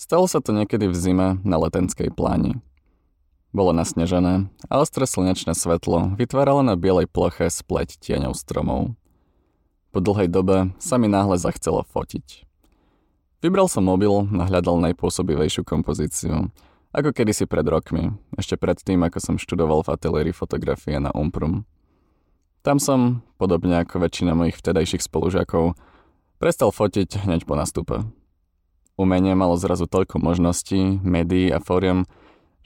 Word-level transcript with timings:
Stalo 0.00 0.24
sa 0.24 0.40
to 0.40 0.56
niekedy 0.56 0.88
v 0.88 0.96
zime 0.96 1.28
na 1.44 1.60
letenskej 1.60 2.08
pláni. 2.08 2.56
Bolo 3.52 3.76
nasnežené 3.76 4.48
a 4.72 4.80
ostré 4.80 5.04
slnečné 5.04 5.52
svetlo 5.52 6.16
vytváralo 6.16 6.64
na 6.64 6.72
bielej 6.72 7.04
ploche 7.04 7.52
spleť 7.52 8.00
tieňov 8.00 8.32
stromov. 8.32 8.96
Po 9.92 10.00
dlhej 10.00 10.32
dobe 10.32 10.72
sa 10.80 10.96
mi 10.96 11.04
náhle 11.04 11.36
zachcelo 11.36 11.84
fotiť. 11.84 12.48
Vybral 13.44 13.68
som 13.68 13.84
mobil 13.84 14.24
a 14.40 14.48
hľadal 14.48 14.80
najpôsobivejšiu 14.88 15.68
kompozíciu, 15.68 16.48
ako 16.96 17.12
kedysi 17.12 17.44
pred 17.44 17.68
rokmi, 17.68 18.16
ešte 18.40 18.56
pred 18.56 18.80
tým, 18.80 19.04
ako 19.04 19.20
som 19.20 19.36
študoval 19.36 19.84
v 19.84 19.92
ateliéri 19.92 20.32
fotografie 20.32 20.96
na 20.96 21.12
Umprum. 21.12 21.68
Tam 22.64 22.80
som, 22.80 23.20
podobne 23.36 23.84
ako 23.84 24.00
väčšina 24.00 24.32
mojich 24.32 24.56
vtedajších 24.64 25.04
spolužiakov, 25.04 25.76
prestal 26.40 26.72
fotiť 26.72 27.28
hneď 27.28 27.44
po 27.44 27.52
nastupe. 27.52 28.08
Umenie 29.00 29.32
malo 29.32 29.56
zrazu 29.56 29.88
toľko 29.88 30.20
možností, 30.20 31.00
médií 31.00 31.48
a 31.48 31.56
fóriem, 31.56 32.04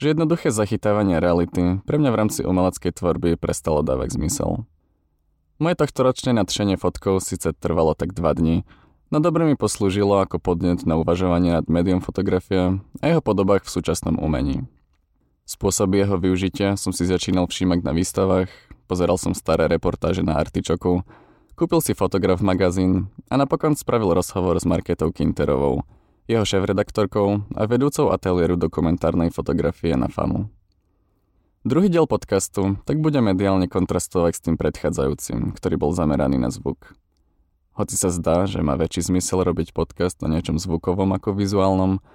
že 0.03 0.11
jednoduché 0.11 0.51
zachytávanie 0.51 1.23
reality 1.23 1.79
pre 1.87 1.95
mňa 1.95 2.11
v 2.11 2.19
rámci 2.19 2.39
umeleckej 2.43 2.91
tvorby 2.91 3.39
prestalo 3.39 3.79
dávať 3.87 4.19
zmysel. 4.19 4.67
Moje 5.63 5.79
tohtoročné 5.79 6.35
nadšenie 6.35 6.75
fotkou 6.75 7.23
síce 7.23 7.55
trvalo 7.55 7.95
tak 7.95 8.11
dva 8.11 8.35
dní, 8.35 8.67
no 9.15 9.23
dobre 9.23 9.47
mi 9.47 9.55
poslúžilo 9.55 10.19
ako 10.27 10.43
podnet 10.43 10.83
na 10.83 10.99
uvažovanie 10.99 11.55
nad 11.55 11.71
médium 11.71 12.03
fotografie 12.03 12.83
a 12.99 13.05
jeho 13.07 13.23
podobách 13.23 13.63
v 13.63 13.71
súčasnom 13.71 14.19
umení. 14.19 14.67
Spôsoby 15.47 16.03
jeho 16.03 16.19
využitia 16.19 16.75
som 16.75 16.91
si 16.91 17.07
začínal 17.07 17.47
všímať 17.47 17.79
na 17.79 17.95
výstavách, 17.95 18.51
pozeral 18.91 19.15
som 19.15 19.31
staré 19.31 19.71
reportáže 19.71 20.19
na 20.19 20.35
Artičoku, 20.35 20.99
kúpil 21.55 21.79
si 21.79 21.95
fotograf 21.95 22.43
magazín 22.43 23.07
a 23.31 23.39
napokon 23.39 23.79
spravil 23.79 24.11
rozhovor 24.11 24.59
s 24.59 24.67
Marketou 24.67 25.15
Kinterovou– 25.15 25.79
jeho 26.25 26.45
šéf-redaktorkou 26.45 27.45
a 27.53 27.61
vedúcou 27.69 28.09
ateliéru 28.09 28.57
dokumentárnej 28.57 29.29
fotografie 29.29 29.93
na 29.93 30.09
FAMu. 30.09 30.49
Druhý 31.65 31.89
diel 31.89 32.05
podcastu 32.05 32.77
tak 32.85 33.01
bude 33.01 33.17
mediálne 33.25 33.65
kontrastovať 33.65 34.33
s 34.37 34.43
tým 34.45 34.55
predchádzajúcim, 34.57 35.57
ktorý 35.57 35.75
bol 35.81 35.91
zameraný 35.97 36.37
na 36.37 36.53
zvuk. 36.53 36.93
Hoci 37.73 37.97
sa 37.97 38.13
zdá, 38.13 38.45
že 38.45 38.61
má 38.61 38.77
väčší 38.77 39.09
zmysel 39.09 39.41
robiť 39.41 39.73
podcast 39.73 40.21
o 40.21 40.29
niečom 40.29 40.61
zvukovom 40.61 41.11
ako 41.17 41.33
vizuálnom, 41.33 42.05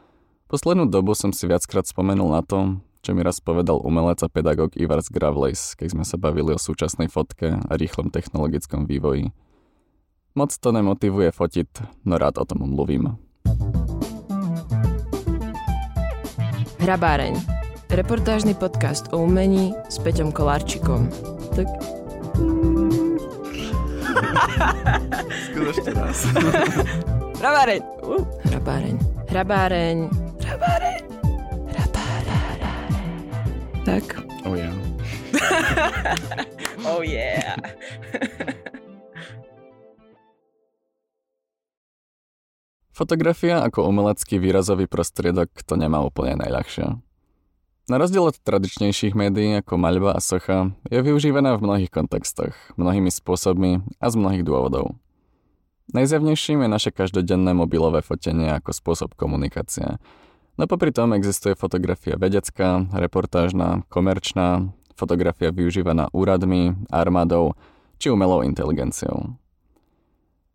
poslednú 0.46 0.86
dobu 0.86 1.18
som 1.18 1.34
si 1.34 1.50
viackrát 1.50 1.84
spomenul 1.84 2.30
na 2.30 2.46
to, 2.46 2.78
čo 3.00 3.10
mi 3.16 3.26
raz 3.26 3.42
povedal 3.42 3.80
umelec 3.80 4.22
a 4.22 4.28
pedagóg 4.28 4.76
Ivars 4.76 5.10
Gravlace, 5.10 5.74
keď 5.76 5.98
sme 5.98 6.04
sa 6.04 6.14
bavili 6.14 6.54
o 6.54 6.60
súčasnej 6.60 7.08
fotke 7.08 7.58
a 7.58 7.72
rýchlom 7.74 8.12
technologickom 8.12 8.84
vývoji. 8.84 9.34
Moc 10.38 10.54
to 10.54 10.70
nemotivuje 10.70 11.34
fotiť, 11.34 12.04
no 12.06 12.16
rád 12.22 12.38
o 12.38 12.44
tom 12.46 12.70
mluvím. 12.70 13.18
Hrabáreň. 16.80 17.36
Reportážny 17.92 18.56
podcast 18.56 19.12
o 19.12 19.28
umení 19.28 19.76
s 19.92 20.00
Peťom 20.00 20.32
Kolárčikom. 20.32 21.12
Tak... 21.52 21.68
Skôr 25.44 25.66
ešte 25.76 25.92
raz. 25.92 26.24
Hrabáreň. 27.36 27.84
Uh. 28.00 28.24
Hrabáreň. 28.48 28.96
Hrabáreň. 29.28 30.08
Hrabáreň. 30.40 31.02
Hrabáreň. 31.68 32.48
Tak. 33.84 34.04
Oh 34.48 34.56
yeah. 34.56 34.72
oh 36.88 37.04
yeah. 37.04 37.60
Fotografia 43.00 43.64
ako 43.64 43.88
umelecký 43.88 44.36
výrazový 44.36 44.84
prostriedok 44.84 45.48
to 45.64 45.72
nemá 45.80 46.04
úplne 46.04 46.36
najľahšie. 46.36 47.00
Na 47.88 47.96
rozdiel 47.96 48.28
od 48.28 48.36
tradičnejších 48.36 49.16
médií 49.16 49.56
ako 49.64 49.80
maľba 49.80 50.12
a 50.12 50.20
socha 50.20 50.76
je 50.92 51.00
využívaná 51.00 51.56
v 51.56 51.64
mnohých 51.64 51.88
kontextoch, 51.88 52.52
mnohými 52.76 53.08
spôsobmi 53.08 53.80
a 54.04 54.06
z 54.12 54.14
mnohých 54.20 54.44
dôvodov. 54.44 55.00
Najzjavnejším 55.96 56.60
je 56.60 56.68
naše 56.68 56.90
každodenné 56.92 57.56
mobilové 57.56 58.04
fotenie 58.04 58.52
ako 58.52 58.76
spôsob 58.76 59.16
komunikácie. 59.16 59.96
No 60.60 60.68
popri 60.68 60.92
tom 60.92 61.16
existuje 61.16 61.56
fotografia 61.56 62.20
vedecká, 62.20 62.84
reportážna, 62.92 63.80
komerčná, 63.88 64.76
fotografia 64.92 65.48
využívaná 65.48 66.12
úradmi, 66.12 66.76
armádou 66.92 67.56
či 67.96 68.12
umelou 68.12 68.44
inteligenciou. 68.44 69.40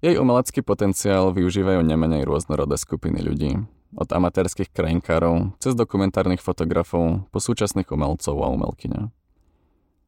Jej 0.05 0.21
umelecký 0.21 0.61
potenciál 0.61 1.33
využívajú 1.33 1.81
nemenej 1.81 2.29
rôznorodé 2.29 2.77
skupiny 2.77 3.25
ľudí. 3.25 3.57
Od 3.97 4.05
amatérských 4.05 4.69
krajinkárov 4.69 5.57
cez 5.57 5.73
dokumentárnych 5.73 6.45
fotografov 6.45 7.25
po 7.33 7.41
súčasných 7.41 7.89
umelcov 7.89 8.37
a 8.37 8.53
umelkyne. 8.53 9.09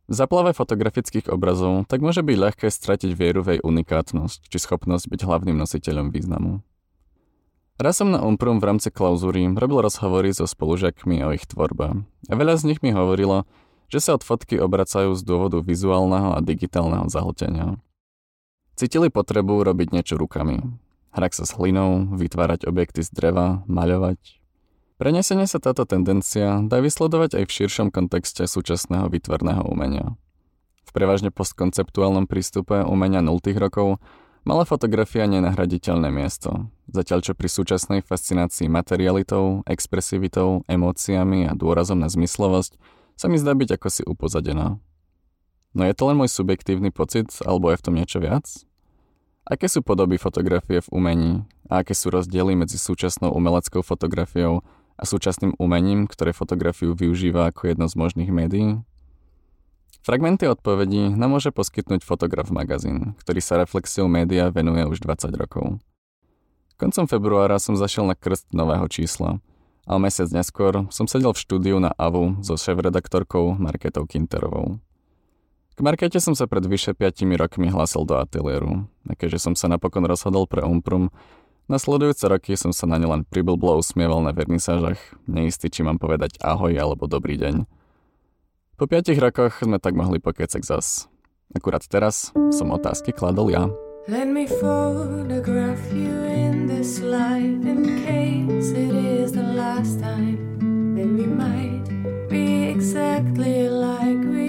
V 0.06 0.14
zaplave 0.14 0.54
fotografických 0.54 1.34
obrazov 1.34 1.90
tak 1.90 2.06
môže 2.06 2.22
byť 2.22 2.38
ľahké 2.38 2.70
stratiť 2.70 3.18
vieru 3.18 3.42
v 3.42 3.58
jej 3.58 3.62
unikátnosť 3.66 4.54
či 4.54 4.58
schopnosť 4.62 5.18
byť 5.18 5.26
hlavným 5.26 5.58
nositeľom 5.58 6.14
významu. 6.14 6.62
Raz 7.82 7.98
som 7.98 8.14
na 8.14 8.22
Umprum 8.22 8.62
v 8.62 8.70
rámci 8.70 8.94
klauzúry 8.94 9.50
robil 9.50 9.82
rozhovory 9.82 10.30
so 10.30 10.46
spolužiakmi 10.46 11.26
o 11.26 11.34
ich 11.34 11.50
tvorbe 11.50 12.06
a 12.06 12.34
veľa 12.38 12.54
z 12.62 12.70
nich 12.70 12.86
mi 12.86 12.94
hovorilo, 12.94 13.50
že 13.90 13.98
sa 13.98 14.14
od 14.14 14.22
fotky 14.22 14.62
obracajú 14.62 15.18
z 15.18 15.26
dôvodu 15.26 15.58
vizuálneho 15.66 16.38
a 16.38 16.40
digitálneho 16.46 17.10
zahltenia. 17.10 17.82
Cítili 18.78 19.10
potrebu 19.10 19.66
robiť 19.66 19.90
niečo 19.90 20.22
rukami. 20.22 20.62
Hrať 21.10 21.42
sa 21.42 21.44
s 21.50 21.58
hlinou, 21.58 22.14
vytvárať 22.14 22.70
objekty 22.70 23.02
z 23.02 23.10
dreva, 23.10 23.66
maľovať. 23.66 24.38
Prenesenie 25.02 25.50
sa 25.50 25.58
táto 25.58 25.82
tendencia 25.90 26.62
dá 26.62 26.78
vysledovať 26.78 27.42
aj 27.42 27.44
v 27.50 27.56
širšom 27.58 27.90
kontexte 27.90 28.46
súčasného 28.46 29.10
výtvarného 29.10 29.66
umenia. 29.66 30.14
V 30.86 30.94
prevažne 30.94 31.34
postkonceptuálnom 31.34 32.30
prístupe 32.30 32.86
umenia 32.86 33.26
0. 33.26 33.42
rokov 33.58 33.98
mala 34.46 34.62
fotografia 34.62 35.26
nenahraditeľné 35.26 36.14
miesto, 36.14 36.70
zatiaľ 36.86 37.26
čo 37.26 37.34
pri 37.34 37.50
súčasnej 37.50 38.06
fascinácii 38.06 38.70
materialitou, 38.70 39.66
expresivitou, 39.66 40.62
emóciami 40.70 41.50
a 41.50 41.58
dôrazom 41.58 41.98
na 41.98 42.14
zmyslovosť 42.14 42.78
sa 43.18 43.26
mi 43.26 43.42
zdá 43.42 43.58
byť 43.58 43.74
ako 43.74 43.88
si 43.90 44.06
upozadená. 44.06 44.78
No 45.74 45.82
je 45.82 45.94
to 45.98 46.14
len 46.14 46.18
môj 46.22 46.30
subjektívny 46.30 46.94
pocit, 46.94 47.34
alebo 47.42 47.74
je 47.74 47.82
v 47.82 47.86
tom 47.86 47.98
niečo 47.98 48.22
viac? 48.22 48.46
Aké 49.48 49.72
sú 49.72 49.80
podoby 49.80 50.20
fotografie 50.20 50.84
v 50.84 50.92
umení 50.92 51.32
a 51.72 51.80
aké 51.80 51.96
sú 51.96 52.12
rozdiely 52.12 52.60
medzi 52.60 52.76
súčasnou 52.76 53.32
umeleckou 53.32 53.80
fotografiou 53.80 54.60
a 55.00 55.04
súčasným 55.08 55.56
umením, 55.56 56.04
ktoré 56.04 56.36
fotografiu 56.36 56.92
využíva 56.92 57.48
ako 57.48 57.72
jedno 57.72 57.88
z 57.88 57.96
možných 57.96 58.28
médií? 58.28 58.84
Fragmenty 60.04 60.52
odpovedí 60.52 61.16
nám 61.16 61.40
môže 61.40 61.56
poskytnúť 61.56 62.04
fotograf 62.04 62.52
magazín, 62.52 63.16
ktorý 63.24 63.40
sa 63.40 63.56
reflexiou 63.60 64.12
média 64.12 64.52
venuje 64.52 64.84
už 64.84 65.00
20 65.00 65.32
rokov. 65.40 65.80
Koncom 66.76 67.08
februára 67.08 67.56
som 67.56 67.80
zašiel 67.80 68.04
na 68.04 68.20
krst 68.20 68.52
nového 68.52 68.88
čísla 68.92 69.40
a 69.88 69.96
mesiac 69.96 70.28
neskôr 70.36 70.92
som 70.92 71.08
sedel 71.08 71.32
v 71.32 71.40
štúdiu 71.40 71.80
na 71.80 71.96
AVU 71.96 72.44
so 72.44 72.60
šéf-redaktorkou 72.60 73.56
Marketou 73.56 74.04
Kinterovou. 74.04 74.84
K 75.78 75.86
Markete 75.86 76.18
som 76.18 76.34
sa 76.34 76.50
pred 76.50 76.66
vyše 76.66 76.98
5 76.98 77.38
rokmi 77.38 77.70
hlásil 77.70 78.02
do 78.02 78.18
ateliéru 78.18 78.90
a 79.06 79.14
keďže 79.14 79.46
som 79.46 79.54
sa 79.54 79.70
napokon 79.70 80.10
rozhodol 80.10 80.50
pre 80.50 80.66
Umprum, 80.66 81.14
nasledujúce 81.70 82.26
roky 82.26 82.58
som 82.58 82.74
sa 82.74 82.90
na 82.90 82.98
ne 82.98 83.06
len 83.06 83.22
priblblo 83.22 83.78
usmieval 83.78 84.26
na 84.26 84.34
vernisážach, 84.34 84.98
neistý 85.30 85.70
či 85.70 85.86
mám 85.86 86.02
povedať 86.02 86.42
ahoj 86.42 86.74
alebo 86.74 87.06
dobrý 87.06 87.38
deň. 87.38 87.70
Po 88.82 88.90
5 88.90 89.22
rokoch 89.22 89.62
sme 89.62 89.78
tak 89.78 89.94
mohli 89.94 90.18
pokecať 90.18 90.66
zas. 90.66 91.06
Akurát 91.54 91.86
teraz 91.86 92.34
som 92.50 92.74
otázky 92.74 93.14
kladol 93.14 93.54
ja. 93.54 93.70
Let 94.10 94.26
me 94.26 94.50
photograph 94.50 95.94
you 95.94 96.26
in 96.26 96.66
this 96.66 97.06
life 97.06 97.62
in 97.62 98.02
case 98.02 98.74
it 98.74 98.98
is 98.98 99.30
the 99.30 99.46
last 99.54 100.02
time. 100.02 100.42
Then 100.98 101.22
we 101.22 101.30
might 101.30 101.86
be 102.34 102.66
exactly 102.66 103.70
like 103.70 104.26
we 104.26 104.47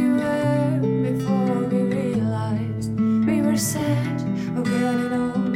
sad 3.59 4.23
of 4.57 4.65
getting 4.65 5.13
old. 5.13 5.55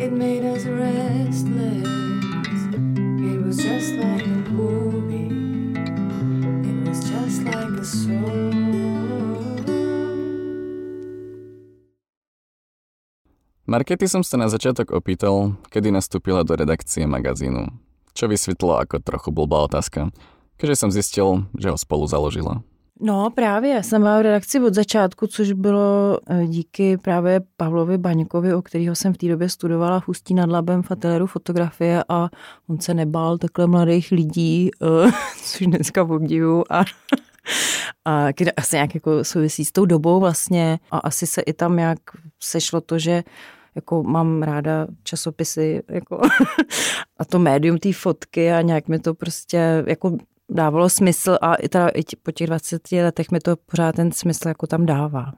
It 0.00 0.10
made 0.10 0.42
us 0.42 0.64
restless. 0.66 1.86
It 3.20 3.38
was 3.44 3.56
just 3.60 3.94
like 4.00 4.24
a 4.24 4.40
movie. 4.50 5.30
It 6.64 6.76
was 6.88 6.98
just 7.04 7.44
like 7.44 7.76
a 7.76 7.84
song. 7.84 8.64
Markety 13.66 14.08
som 14.08 14.24
sa 14.24 14.40
na 14.40 14.48
začiatok 14.48 14.94
opýtal, 14.94 15.58
kedy 15.68 15.92
nastúpila 15.92 16.42
do 16.42 16.56
redakcie 16.56 17.04
magazínu. 17.04 17.68
Čo 18.16 18.30
vysvetlo 18.30 18.80
ako 18.80 19.02
trochu 19.04 19.28
blbá 19.34 19.66
otázka 19.66 20.08
keďže 20.56 20.76
som 20.76 20.90
zistil, 20.92 21.28
že 21.56 21.68
ho 21.72 21.76
spolu 21.76 22.08
založila. 22.08 22.64
No 23.00 23.30
právě, 23.30 23.82
jsem 23.82 24.02
byla 24.02 24.18
v 24.18 24.22
redakci 24.22 24.60
od 24.60 24.74
začátku, 24.74 25.26
což 25.26 25.52
bylo 25.52 26.18
eh, 26.26 26.46
díky 26.46 26.96
právě 26.96 27.40
Pavlovi 27.56 27.98
Baňkovi, 27.98 28.54
o 28.54 28.62
kterého 28.62 28.94
jsem 28.94 29.12
v 29.14 29.18
té 29.18 29.28
době 29.28 29.48
studovala 29.48 30.00
v 30.00 30.08
Ústí 30.08 30.34
nad 30.34 30.50
Labem 30.50 30.82
v 30.82 30.90
ateliéru 30.90 31.26
fotografie 31.26 32.04
a 32.08 32.28
on 32.68 32.80
se 32.80 32.94
nebál 32.94 33.38
takhle 33.38 33.66
mladých 33.66 34.12
lidí, 34.12 34.70
eh, 34.82 35.10
což 35.42 35.66
dneska 35.66 36.02
obdivu 36.02 36.72
a 36.72 36.84
a 38.04 38.32
kde 38.32 38.52
asi 38.52 38.76
nějak 38.76 38.94
jako 38.94 39.24
souvisí 39.24 39.64
s 39.64 39.72
tou 39.72 39.84
dobou 39.84 40.20
vlastně. 40.20 40.78
A 40.90 40.98
asi 40.98 41.26
se 41.26 41.40
i 41.40 41.52
tam 41.52 41.76
nějak 41.76 41.98
sešlo 42.40 42.80
to, 42.80 42.98
že 42.98 43.24
jako 43.74 44.02
mám 44.02 44.42
ráda 44.42 44.86
časopisy 45.02 45.82
jako 45.88 46.20
a 47.18 47.24
to 47.24 47.38
médium 47.38 47.78
té 47.78 47.92
fotky 47.92 48.52
a 48.52 48.60
nějak 48.60 48.88
mi 48.88 48.98
to 48.98 49.14
prostě 49.14 49.84
jako 49.86 50.16
dávalo 50.50 50.88
smysl 50.88 51.38
a 51.40 51.54
i, 51.54 51.68
teda, 51.68 51.88
i 51.88 52.02
po 52.22 52.32
těch 52.32 52.46
20 52.46 52.92
letech 52.92 53.30
mi 53.30 53.40
to 53.40 53.56
pořád 53.56 53.94
ten 53.94 54.12
smysl 54.12 54.48
jako 54.48 54.66
tam 54.66 54.86
dává. 54.86 55.32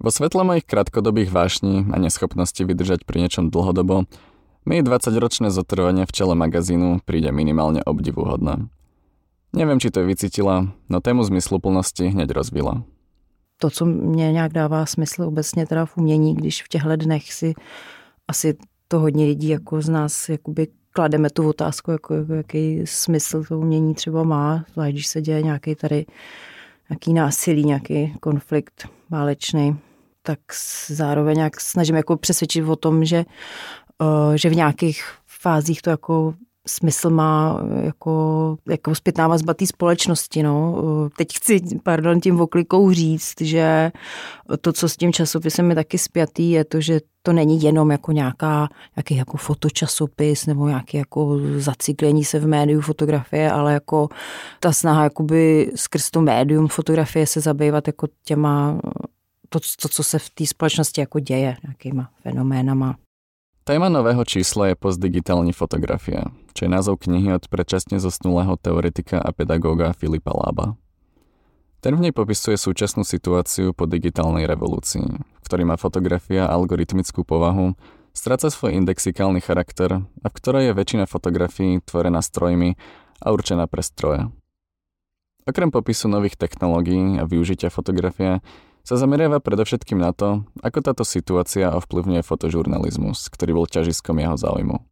Vo 0.00 0.10
svetle 0.10 0.44
mojich 0.44 0.64
krátkodobých 0.64 1.28
vášní 1.28 1.86
a 1.92 2.00
neschopnosti 2.00 2.64
vydržať 2.64 3.04
pri 3.04 3.20
niečom 3.20 3.52
dlhodobo, 3.52 4.08
mi 4.64 4.80
20-ročné 4.80 5.52
zotrvanie 5.52 6.08
v 6.08 6.12
čele 6.12 6.32
magazínu 6.32 7.04
príde 7.04 7.28
minimálne 7.32 7.84
obdivuhodné. 7.84 8.68
Neviem, 9.52 9.76
či 9.76 9.92
to 9.92 10.00
vycítila, 10.06 10.72
no 10.88 10.96
tému 11.04 11.20
zmysluplnosti 11.24 12.16
hneď 12.16 12.30
rozvila. 12.32 12.80
To, 13.60 13.70
co 13.70 13.86
mě 13.86 14.32
nějak 14.32 14.52
dává 14.52 14.86
smysl 14.86 15.22
obecně 15.22 15.66
teda 15.66 15.86
v 15.86 15.96
umění, 15.96 16.34
když 16.34 16.62
v 16.62 16.68
těchto 16.68 16.96
dnech 16.96 17.32
si 17.32 17.54
asi 18.28 18.56
to 18.88 18.98
hodně 18.98 19.24
lidí 19.24 19.48
jako 19.48 19.82
z 19.82 19.88
nás 19.88 20.28
jakoby 20.28 20.68
klademe 20.92 21.30
tu 21.30 21.48
otázku, 21.48 21.90
jako, 21.90 22.14
jako 22.14 22.32
jaký 22.32 22.86
smysl 22.86 23.44
to 23.44 23.58
umění 23.58 23.94
třeba 23.94 24.22
má, 24.22 24.64
zvlášť 24.72 24.92
když 24.92 25.06
se 25.06 25.22
děje 25.22 25.42
nějaký 25.42 25.74
tady 25.74 26.06
nějaký 26.90 27.12
násilí, 27.12 27.64
nějaký 27.64 28.14
konflikt 28.20 28.88
válečný, 29.10 29.78
tak 30.22 30.38
zároveň 30.88 31.36
nějak 31.36 31.60
snažím 31.60 31.96
jako 31.96 32.16
přesvědčit 32.16 32.64
o 32.64 32.76
tom, 32.76 33.04
že, 33.04 33.24
uh, 34.00 34.34
že 34.34 34.50
v 34.50 34.56
nějakých 34.56 35.04
fázích 35.26 35.82
to 35.82 35.90
jako 35.90 36.34
smysl 36.70 37.10
má 37.10 37.60
jako, 37.82 38.56
jako 38.68 38.94
zpětná 38.94 39.28
vazba 39.28 39.54
té 39.54 39.66
společnosti. 39.66 40.42
No. 40.42 40.76
Teď 41.16 41.28
chci, 41.36 41.60
pardon, 41.82 42.20
tím 42.20 42.40
oklikou 42.40 42.92
říct, 42.92 43.34
že 43.40 43.92
to, 44.60 44.72
co 44.72 44.88
s 44.88 44.96
tím 44.96 45.12
časopisem 45.12 45.70
je 45.70 45.74
taky 45.74 45.98
spjatý, 45.98 46.50
je 46.50 46.64
to, 46.64 46.80
že 46.80 47.00
to 47.22 47.32
není 47.32 47.62
jenom 47.62 47.90
jako 47.90 48.12
nějaká, 48.12 48.68
nějaký 48.96 49.16
jako 49.16 49.36
fotočasopis 49.36 50.46
nebo 50.46 50.68
nějaký 50.68 50.96
jako 50.96 51.38
zaciklení 51.56 52.24
se 52.24 52.38
v 52.38 52.46
médiu 52.46 52.80
fotografie, 52.80 53.50
ale 53.50 53.72
jako 53.72 54.08
ta 54.60 54.72
snaha 54.72 55.04
jakoby 55.04 55.72
skrz 55.74 56.10
to 56.10 56.20
médium 56.20 56.68
fotografie 56.68 57.26
se 57.26 57.40
zabývat 57.40 57.86
jako 57.86 58.06
těma 58.24 58.80
to, 59.48 59.58
to 59.82 59.88
co 59.88 60.02
se 60.02 60.18
v 60.18 60.30
té 60.30 60.46
společnosti 60.46 61.00
jako 61.00 61.20
děje, 61.20 61.56
nějakýma 61.62 62.10
fenoménama. 62.22 62.96
Téma 63.64 63.88
nového 63.88 64.24
čísla 64.24 64.66
je 64.66 64.74
postdigitální 64.74 65.52
fotografia, 65.52 66.22
čo 66.52 66.66
je 66.66 66.70
názov 66.70 67.02
knihy 67.02 67.34
od 67.34 67.46
predčasne 67.46 68.02
zosnulého 68.02 68.54
teoretika 68.58 69.18
a 69.18 69.30
pedagóga 69.30 69.94
Filipa 69.94 70.34
Lába. 70.34 70.78
Ten 71.80 71.96
v 71.96 72.08
nej 72.08 72.12
popisuje 72.12 72.60
súčasnú 72.60 73.08
situáciu 73.08 73.72
po 73.72 73.88
digitálnej 73.88 74.44
revolúcii, 74.44 75.06
v 75.16 75.44
ktorej 75.48 75.64
má 75.64 75.80
fotografia 75.80 76.44
algoritmickú 76.44 77.24
povahu, 77.24 77.72
stráca 78.12 78.52
svoj 78.52 78.76
indexikálny 78.76 79.40
charakter 79.40 80.04
a 80.04 80.26
v 80.28 80.36
ktorej 80.36 80.70
je 80.70 80.76
väčšina 80.76 81.04
fotografií 81.08 81.80
tvorená 81.80 82.20
strojmi 82.20 82.76
a 83.24 83.26
určená 83.32 83.64
pre 83.64 83.80
stroje. 83.80 84.28
Okrem 85.48 85.72
popisu 85.72 86.12
nových 86.12 86.36
technológií 86.36 87.16
a 87.16 87.24
využitia 87.24 87.72
fotografie 87.72 88.44
sa 88.84 89.00
zameriava 89.00 89.40
predovšetkým 89.40 90.00
na 90.00 90.12
to, 90.12 90.44
ako 90.60 90.84
táto 90.84 91.04
situácia 91.04 91.72
ovplyvňuje 91.72 92.20
fotožurnalizmus, 92.20 93.32
ktorý 93.32 93.56
bol 93.56 93.66
ťažiskom 93.68 94.20
jeho 94.20 94.36
záujmu. 94.36 94.89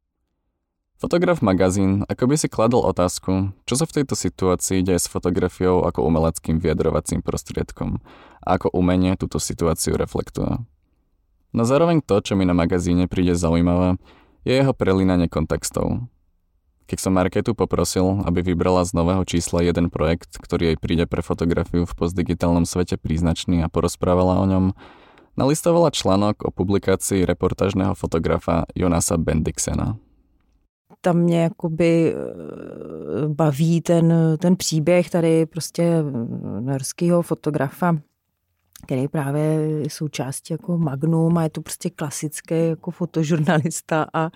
Fotograf 0.98 1.38
magazín 1.46 2.02
ako 2.10 2.26
by 2.26 2.34
si 2.34 2.50
kladol 2.50 2.82
otázku, 2.82 3.54
čo 3.70 3.74
sa 3.78 3.86
v 3.86 4.02
tejto 4.02 4.18
situácii 4.18 4.82
deje 4.82 4.98
s 4.98 5.06
fotografiou 5.06 5.86
ako 5.86 6.02
umeleckým 6.02 6.58
vyjadrovacím 6.58 7.22
prostriedkom 7.22 8.02
a 8.42 8.58
ako 8.58 8.74
umenie 8.74 9.14
túto 9.14 9.38
situáciu 9.38 9.94
reflektuje. 9.94 10.58
No 11.54 11.62
zároveň 11.62 12.02
to, 12.02 12.18
čo 12.18 12.34
mi 12.34 12.42
na 12.42 12.50
magazíne 12.50 13.06
príde 13.06 13.38
zaujímavé, 13.38 13.94
je 14.42 14.58
jeho 14.58 14.74
prelínanie 14.74 15.30
kontextov, 15.30 16.10
keď 16.90 16.98
som 16.98 17.14
Marketu 17.14 17.54
poprosil, 17.54 18.26
aby 18.26 18.42
vybrala 18.42 18.82
z 18.82 18.96
nového 18.96 19.22
čísla 19.22 19.62
jeden 19.62 19.94
projekt, 19.94 20.34
ktorý 20.34 20.74
jej 20.74 20.78
príde 20.82 21.06
pre 21.06 21.22
fotografiu 21.22 21.86
v 21.86 21.94
postdigitálnom 21.94 22.66
svete 22.66 22.98
príznačný 22.98 23.62
a 23.62 23.70
porozprávala 23.70 24.40
o 24.40 24.44
ňom, 24.50 24.64
nalistovala 25.38 25.94
článok 25.94 26.42
o 26.42 26.50
publikácii 26.50 27.22
reportážneho 27.22 27.94
fotografa 27.94 28.66
Jonasa 28.74 29.14
Bendixena. 29.14 30.00
Tam 31.00 31.16
mě 31.16 31.42
jakoby 31.42 32.14
eh, 32.14 33.28
baví 33.28 33.80
ten, 33.80 34.14
ten 34.38 34.56
příběh 34.56 35.10
tady 35.10 35.46
prostě 35.46 36.04
norského 36.60 37.22
fotografa 37.22 37.96
který 38.82 39.08
právě 39.08 39.42
je 39.42 39.90
součástí 39.90 40.52
jako 40.52 40.78
Magnum 40.78 41.38
a 41.38 41.42
je 41.42 41.50
to 41.50 41.60
prostě 41.60 41.90
klasický 41.90 42.54
jako 42.68 42.90
fotožurnalista 42.90 44.06
a 44.12 44.30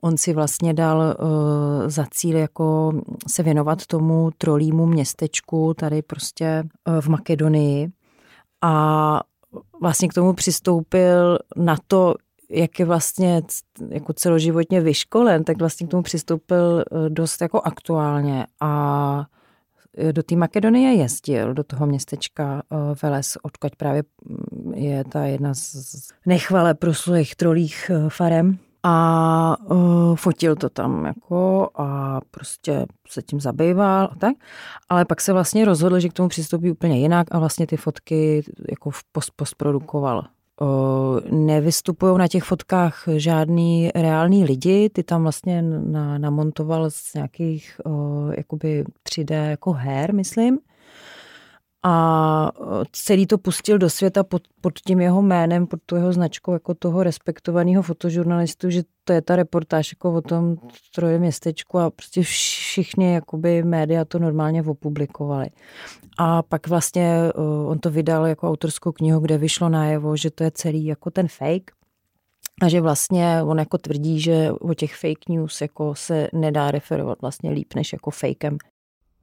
on 0.00 0.16
si 0.16 0.32
vlastně 0.32 0.74
dal 0.74 0.98
uh, 0.98 1.88
za 1.88 2.06
cíl 2.10 2.36
jako 2.36 2.92
se 3.28 3.42
věnovat 3.42 3.86
tomu 3.86 4.30
trolímu 4.38 4.86
městečku 4.86 5.74
tady 5.74 6.02
prostě 6.02 6.64
uh, 6.88 7.00
v 7.00 7.08
Makedonii. 7.08 7.88
A 8.62 9.20
vlastně 9.80 10.08
k 10.08 10.14
tomu 10.14 10.32
přistoupil 10.32 11.38
na 11.56 11.76
to, 11.86 12.14
jak 12.50 12.78
je 12.78 12.84
vlastně 12.84 13.42
jako 13.88 14.12
celoživotně 14.12 14.80
vyškolen, 14.80 15.44
tak 15.44 15.58
vlastně 15.58 15.86
k 15.86 15.90
tomu 15.90 16.02
přistoupil 16.02 16.80
eh, 16.80 17.10
dost 17.10 17.42
jako 17.42 17.60
aktuálně 17.60 18.46
a 18.60 19.26
do 20.12 20.22
té 20.22 20.36
Makedonie 20.36 20.94
jezdil, 20.94 21.54
do 21.54 21.64
toho 21.64 21.86
městečka 21.86 22.62
eh, 22.72 22.76
Veles, 23.02 23.38
odkud 23.42 23.76
právě 23.76 24.02
mm, 24.24 24.74
je 24.74 25.04
ta 25.04 25.24
jedna 25.24 25.54
z 25.54 25.76
nechvale 26.26 26.74
proslulých 26.74 27.36
trolích 27.36 27.90
farem. 28.08 28.58
A 28.82 29.56
uh, 29.64 30.16
fotil 30.16 30.56
to 30.56 30.68
tam 30.68 31.04
jako 31.04 31.70
a 31.74 32.20
prostě 32.30 32.86
se 33.08 33.22
tím 33.22 33.40
zabýval 33.40 34.08
a 34.12 34.14
tak. 34.18 34.36
Ale 34.88 35.04
pak 35.04 35.20
se 35.20 35.32
vlastně 35.32 35.64
rozhodl, 35.64 36.00
že 36.00 36.08
k 36.08 36.12
tomu 36.12 36.28
přistoupí 36.28 36.70
úplně 36.70 36.98
jinak 36.98 37.26
a 37.30 37.38
vlastně 37.38 37.66
ty 37.66 37.76
fotky 37.76 38.42
jako 38.70 38.90
post 39.12 39.30
postprodukoval 39.36 40.24
nevystupují 41.30 42.18
na 42.18 42.28
těch 42.28 42.44
fotkách 42.44 43.04
žádný 43.16 43.90
reální 43.94 44.44
lidi, 44.44 44.90
ty 44.90 45.02
tam 45.02 45.22
vlastně 45.22 45.62
na, 45.62 46.18
namontoval 46.18 46.90
z 46.90 47.14
nějakých 47.14 47.80
jakoby 48.36 48.84
3D 49.08 49.50
jako 49.50 49.72
her, 49.72 50.14
myslím 50.14 50.58
a 51.82 52.50
celý 52.92 53.26
to 53.26 53.38
pustil 53.38 53.78
do 53.78 53.90
světa 53.90 54.24
pod, 54.24 54.42
pod 54.60 54.78
tím 54.78 55.00
jeho 55.00 55.22
jménem, 55.22 55.66
pod 55.66 55.80
tu 55.86 55.96
jeho 55.96 56.12
značkou 56.12 56.52
jako 56.52 56.74
toho 56.74 57.02
respektovaného 57.02 57.82
fotožurnalistu, 57.82 58.70
že 58.70 58.82
to 59.04 59.12
je 59.12 59.22
ta 59.22 59.36
reportáž 59.36 59.92
jako 59.92 60.14
o 60.14 60.20
tom 60.20 60.56
troje 60.94 61.18
městečku 61.18 61.78
a 61.78 61.90
prostě 61.90 62.22
všichni 62.22 63.12
jakoby 63.14 63.62
média 63.62 64.04
to 64.04 64.18
normálně 64.18 64.62
opublikovali. 64.62 65.46
A 66.18 66.42
pak 66.42 66.68
vlastně 66.68 67.14
on 67.66 67.78
to 67.78 67.90
vydal 67.90 68.26
jako 68.26 68.48
autorskou 68.48 68.92
knihu, 68.92 69.20
kde 69.20 69.38
vyšlo 69.38 69.68
najevo, 69.68 70.16
že 70.16 70.30
to 70.30 70.44
je 70.44 70.50
celý 70.50 70.84
jako 70.84 71.10
ten 71.10 71.28
fake, 71.28 71.70
a 72.62 72.68
že 72.68 72.80
vlastně 72.80 73.42
on 73.42 73.58
jako 73.58 73.78
tvrdí, 73.78 74.20
že 74.20 74.52
o 74.52 74.74
těch 74.74 74.96
fake 74.96 75.28
news 75.28 75.60
jako 75.60 75.94
se 75.94 76.28
nedá 76.32 76.70
referovat 76.70 77.20
vlastně 77.20 77.50
líp 77.50 77.74
než 77.74 77.92
jako 77.92 78.10
fakem. 78.10 78.58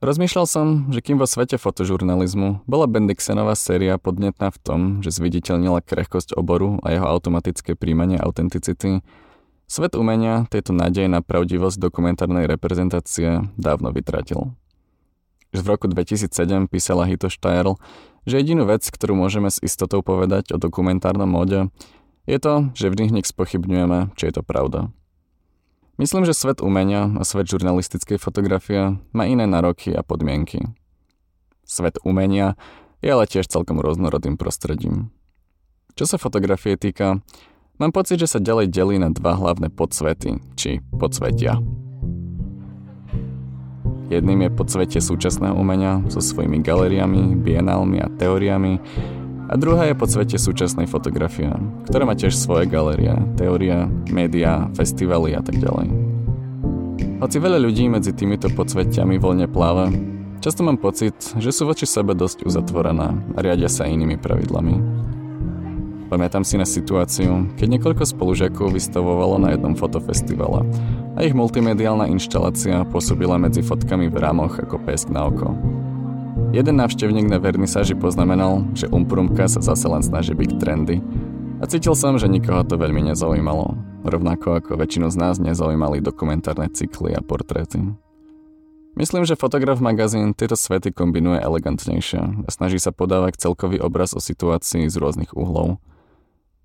Rozmýšľal 0.05 0.45
som, 0.45 0.67
že 0.93 1.01
kým 1.01 1.17
vo 1.17 1.25
svete 1.25 1.57
fotožurnalizmu 1.57 2.61
bola 2.69 2.85
Bendixenová 2.85 3.57
séria 3.57 3.97
podnetná 3.97 4.53
v 4.53 4.61
tom, 4.61 4.79
že 5.01 5.09
zviditeľnila 5.09 5.81
krehkosť 5.81 6.37
oboru 6.37 6.77
a 6.85 6.93
jeho 6.93 7.09
automatické 7.09 7.73
príjmanie 7.73 8.21
autenticity, 8.21 9.01
svet 9.65 9.97
umenia 9.97 10.45
tejto 10.53 10.77
nádeje 10.77 11.09
na 11.09 11.25
pravdivosť 11.25 11.81
dokumentárnej 11.81 12.45
reprezentácie 12.45 13.49
dávno 13.57 13.89
vytratil. 13.89 14.53
Už 15.57 15.65
v 15.65 15.71
roku 15.73 15.89
2007 15.89 16.69
písala 16.69 17.09
Hito 17.09 17.25
Steierl, 17.25 17.81
že 18.29 18.37
jedinú 18.37 18.69
vec, 18.69 18.85
ktorú 18.85 19.17
môžeme 19.17 19.49
s 19.49 19.57
istotou 19.57 20.05
povedať 20.05 20.53
o 20.53 20.61
dokumentárnom 20.61 21.25
móde, 21.25 21.73
je 22.29 22.37
to, 22.37 22.69
že 22.77 22.93
vždy 22.93 23.09
hneď 23.09 23.25
spochybňujeme, 23.25 24.13
či 24.13 24.29
je 24.29 24.33
to 24.37 24.45
pravda. 24.45 24.93
Myslím, 25.95 26.27
že 26.27 26.35
svet 26.35 26.59
umenia 26.59 27.07
a 27.15 27.23
svet 27.23 27.47
žurnalistickej 27.47 28.19
fotografie 28.19 28.99
má 29.15 29.23
iné 29.31 29.47
nároky 29.47 29.95
a 29.95 30.03
podmienky. 30.03 30.59
Svet 31.63 32.03
umenia 32.03 32.59
je 32.99 33.15
ale 33.15 33.23
tiež 33.23 33.47
celkom 33.47 33.79
rôznorodým 33.79 34.35
prostredím. 34.35 35.07
Čo 35.95 36.03
sa 36.03 36.19
fotografie 36.19 36.75
týka, 36.75 37.23
mám 37.79 37.95
pocit, 37.95 38.19
že 38.19 38.27
sa 38.27 38.43
ďalej 38.43 38.75
delí 38.75 38.99
na 38.99 39.07
dva 39.07 39.39
hlavné 39.39 39.71
podsvety, 39.71 40.35
či 40.59 40.83
podsvetia. 40.99 41.63
Jedným 44.11 44.45
je 44.45 44.51
podsvetie 44.51 44.99
súčasného 44.99 45.55
umenia 45.55 46.03
so 46.11 46.19
svojimi 46.19 46.59
galériami, 46.59 47.39
bienálmi 47.39 48.03
a 48.03 48.11
teóriami 48.19 48.83
a 49.45 49.53
druhá 49.57 49.85
je 49.89 49.99
podsvetie 49.99 50.41
súčasnej 50.41 50.89
fotografie, 50.89 51.53
ktorá 51.85 52.03
má 52.09 52.17
tiež 52.17 52.33
svoje 52.33 52.65
galérie, 52.65 53.13
teória, 53.37 53.85
médiá, 54.09 54.69
festivaly 54.73 55.37
a 55.37 55.41
tak 55.45 55.61
ďalej. 55.61 55.87
Hoci 57.21 57.37
veľa 57.39 57.61
ľudí 57.61 57.87
medzi 57.87 58.11
týmito 58.11 58.49
podsvetiami 58.51 59.21
voľne 59.21 59.47
pláva, 59.47 59.87
často 60.41 60.65
mám 60.65 60.81
pocit, 60.81 61.15
že 61.37 61.53
sú 61.53 61.69
voči 61.69 61.87
sebe 61.87 62.17
dosť 62.17 62.43
uzatvorené 62.43 63.37
a 63.37 63.39
riadia 63.39 63.69
sa 63.69 63.87
inými 63.87 64.17
pravidlami. 64.17 65.05
Pamätám 66.05 66.45
si 66.45 66.53
na 66.53 66.69
situáciu, 66.69 67.49
keď 67.57 67.67
niekoľko 67.77 68.05
spolužiakov 68.05 68.77
vystavovalo 68.77 69.41
na 69.41 69.57
jednom 69.57 69.73
fotofestivale 69.73 70.61
a 71.17 71.19
ich 71.25 71.33
multimediálna 71.33 72.05
inštalácia 72.13 72.85
pôsobila 72.93 73.41
medzi 73.41 73.65
fotkami 73.65 74.11
v 74.13 74.17
rámoch 74.21 74.61
ako 74.61 74.85
pesk 74.85 75.09
na 75.09 75.25
oko. 75.25 75.57
Jeden 76.55 76.79
návštevník 76.79 77.27
na 77.27 77.35
vernisáži 77.35 77.99
poznamenal, 77.99 78.63
že 78.71 78.87
Umprumka 78.87 79.43
sa 79.51 79.59
zase 79.59 79.91
len 79.91 79.99
snaží 79.99 80.31
byť 80.31 80.51
trendy 80.55 81.03
a 81.59 81.67
cítil 81.67 81.91
som, 81.99 82.15
že 82.15 82.31
nikoho 82.31 82.63
to 82.63 82.79
veľmi 82.79 83.11
nezaujímalo, 83.11 83.75
rovnako 84.07 84.63
ako 84.63 84.79
väčšinu 84.79 85.11
z 85.11 85.19
nás 85.19 85.35
nezaujímali 85.35 85.99
dokumentárne 85.99 86.71
cykly 86.71 87.11
a 87.11 87.19
portréty. 87.19 87.83
Myslím, 88.95 89.27
že 89.27 89.35
fotograf 89.35 89.83
magazín 89.83 90.31
tieto 90.31 90.55
svety 90.55 90.95
kombinuje 90.95 91.43
elegantnejšie 91.43 92.47
a 92.47 92.49
snaží 92.49 92.79
sa 92.79 92.95
podávať 92.95 93.35
celkový 93.35 93.83
obraz 93.83 94.15
o 94.15 94.23
situácii 94.23 94.87
z 94.87 94.95
rôznych 94.95 95.35
uhlov– 95.35 95.75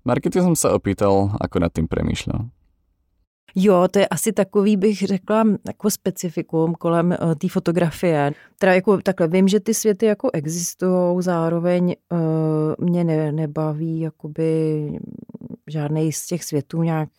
Markety 0.05 0.41
jsem 0.41 0.55
se 0.55 0.69
opýtal, 0.69 1.31
ako 1.41 1.59
nad 1.59 1.73
tím 1.73 1.87
přemýšlel. 1.87 2.39
Jo, 3.55 3.87
to 3.91 3.99
je 3.99 4.07
asi 4.07 4.31
takový, 4.31 4.77
bych 4.77 4.97
řekla, 4.97 5.43
jako 5.67 5.89
specifikum 5.89 6.73
kolem 6.73 7.15
uh, 7.21 7.35
té 7.35 7.49
fotografie. 7.49 8.31
Teda 8.59 8.73
jako 8.73 8.97
takhle, 8.97 9.27
vím, 9.27 9.47
že 9.47 9.59
ty 9.59 9.73
světy 9.73 10.05
jako 10.05 10.29
existují, 10.33 11.21
zároveň 11.23 11.95
uh, 12.11 12.85
mě 12.87 13.03
ne, 13.03 13.31
nebaví 13.31 13.99
jakoby 13.99 14.91
žádný 15.67 16.11
z 16.11 16.25
těch 16.25 16.43
světů 16.43 16.83
nějak 16.83 17.09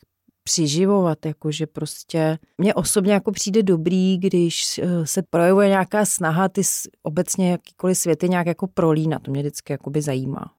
přiživovat, 0.45 1.27
jakože 1.27 1.67
prostě 1.67 2.39
mně 2.59 2.75
osobně 2.75 3.13
jako 3.13 3.33
přijde 3.33 3.63
dobrý, 3.63 4.19
když 4.19 4.81
uh, 4.85 5.05
se 5.05 5.23
projevuje 5.23 5.69
nějaká 5.69 6.05
snaha 6.05 6.49
ty 6.49 6.63
obecně 7.03 7.51
jakýkoliv 7.51 7.99
světy 7.99 8.29
nějak 8.29 8.47
jako 8.47 8.67
prolínat, 8.67 9.23
to 9.23 9.31
mě 9.31 9.43
vždycky 9.43 9.73
jakoby 9.73 10.03
zajímá. 10.03 10.53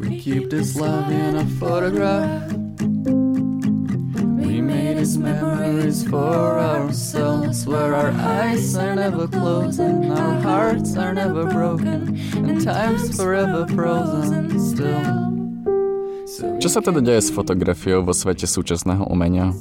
We 0.00 0.08
keep 0.08 0.50
this 0.50 0.74
love 0.74 1.14
in 1.14 1.36
a 1.36 1.46
photograph. 1.58 2.63
Memories 5.14 6.02
for 6.08 6.58
ourselves, 6.58 7.66
where 7.66 7.94
our 7.94 8.10
eyes 8.18 8.74
are 8.74 8.98
never 8.98 9.30
closed 9.30 9.78
and 9.78 10.10
our 10.10 10.36
hearts 10.42 10.98
are 10.98 11.14
never 11.14 11.46
broken, 11.46 12.18
and 12.34 12.58
time's 12.58 13.14
forever 13.14 13.64
frozen 13.70 14.50
still. 14.58 15.34
Čo 16.34 16.66
sa 16.66 16.80
teda 16.82 16.98
deje 16.98 17.20
s 17.20 17.30
fotografiou 17.30 18.02
vo 18.02 18.16
svete 18.16 18.48
súčasného 18.48 19.06
umenia? 19.06 19.54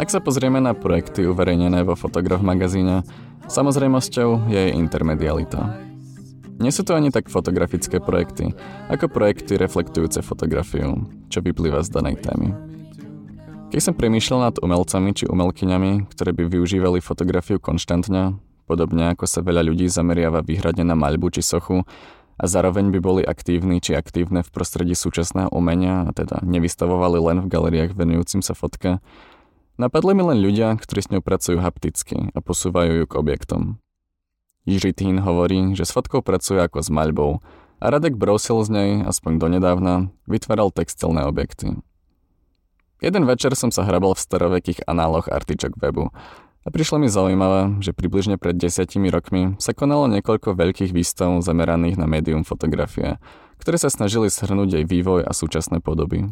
Ak 0.00 0.08
sa 0.08 0.22
pozrieme 0.22 0.62
na 0.62 0.72
projekty 0.72 1.28
uverejnené 1.28 1.84
vo 1.84 1.98
Fotograf 1.98 2.40
magazíne, 2.40 3.04
samozrejmosťou 3.50 4.48
je 4.48 4.70
jej 4.70 4.72
intermedialita. 4.72 5.76
Nie 6.60 6.72
sú 6.72 6.86
to 6.88 6.96
ani 6.96 7.12
tak 7.12 7.28
fotografické 7.28 8.00
projekty, 8.00 8.52
ako 8.88 9.12
projekty 9.12 9.56
reflektujúce 9.60 10.24
fotografiu, 10.24 11.04
čo 11.28 11.44
vyplýva 11.44 11.84
z 11.84 11.92
danej 11.92 12.20
témy. 12.22 12.69
Keď 13.70 13.78
som 13.86 13.94
premýšľal 13.94 14.50
nad 14.50 14.56
umelcami 14.58 15.14
či 15.14 15.30
umelkyňami, 15.30 16.10
ktoré 16.10 16.34
by 16.34 16.50
využívali 16.50 16.98
fotografiu 16.98 17.62
konštantne, 17.62 18.34
podobne 18.66 19.14
ako 19.14 19.30
sa 19.30 19.46
veľa 19.46 19.62
ľudí 19.62 19.86
zameriava 19.86 20.42
výhradne 20.42 20.82
na 20.82 20.98
maľbu 20.98 21.30
či 21.38 21.46
sochu, 21.46 21.86
a 22.34 22.44
zároveň 22.50 22.90
by 22.90 22.98
boli 22.98 23.22
aktívni 23.22 23.78
či 23.78 23.94
aktívne 23.94 24.42
v 24.42 24.50
prostredí 24.50 24.98
súčasného 24.98 25.54
umenia 25.54 26.02
a 26.02 26.10
teda 26.10 26.42
nevystavovali 26.42 27.22
len 27.22 27.46
v 27.46 27.50
galeriách 27.52 27.94
venujúcim 27.94 28.42
sa 28.42 28.58
fotke, 28.58 28.98
napadli 29.78 30.18
mi 30.18 30.26
len 30.26 30.42
ľudia, 30.42 30.74
ktorí 30.74 31.00
s 31.06 31.10
ňou 31.14 31.22
pracujú 31.22 31.62
hapticky 31.62 32.34
a 32.34 32.42
posúvajú 32.42 33.00
ju 33.00 33.04
k 33.06 33.14
objektom. 33.22 33.78
Jiří 34.66 34.98
Tín 34.98 35.22
hovorí, 35.22 35.78
že 35.78 35.86
s 35.86 35.94
fotkou 35.94 36.26
pracuje 36.26 36.58
ako 36.58 36.82
s 36.82 36.90
maľbou 36.90 37.38
a 37.78 37.86
Radek 37.86 38.18
Brosil 38.18 38.66
z 38.66 38.68
nej, 38.74 38.90
aspoň 39.06 39.38
donedávna, 39.38 40.10
vytváral 40.26 40.74
textilné 40.74 41.22
objekty. 41.22 41.78
Jeden 43.00 43.24
večer 43.24 43.56
som 43.56 43.72
sa 43.72 43.88
hrabal 43.88 44.12
v 44.12 44.20
starovekých 44.20 44.84
análoch 44.84 45.32
Artičok 45.32 45.80
webu 45.80 46.12
a 46.60 46.68
prišlo 46.68 47.00
mi 47.00 47.08
zaujímavé, 47.08 47.80
že 47.80 47.96
približne 47.96 48.36
pred 48.36 48.52
desiatimi 48.60 49.08
rokmi 49.08 49.56
sa 49.56 49.72
konalo 49.72 50.04
niekoľko 50.12 50.52
veľkých 50.52 50.92
výstav 50.92 51.32
zameraných 51.40 51.96
na 51.96 52.04
médium 52.04 52.44
fotografie, 52.44 53.16
ktoré 53.56 53.80
sa 53.80 53.88
snažili 53.88 54.28
shrnúť 54.28 54.76
jej 54.76 54.84
vývoj 54.84 55.24
a 55.24 55.32
súčasné 55.32 55.80
podoby. 55.80 56.28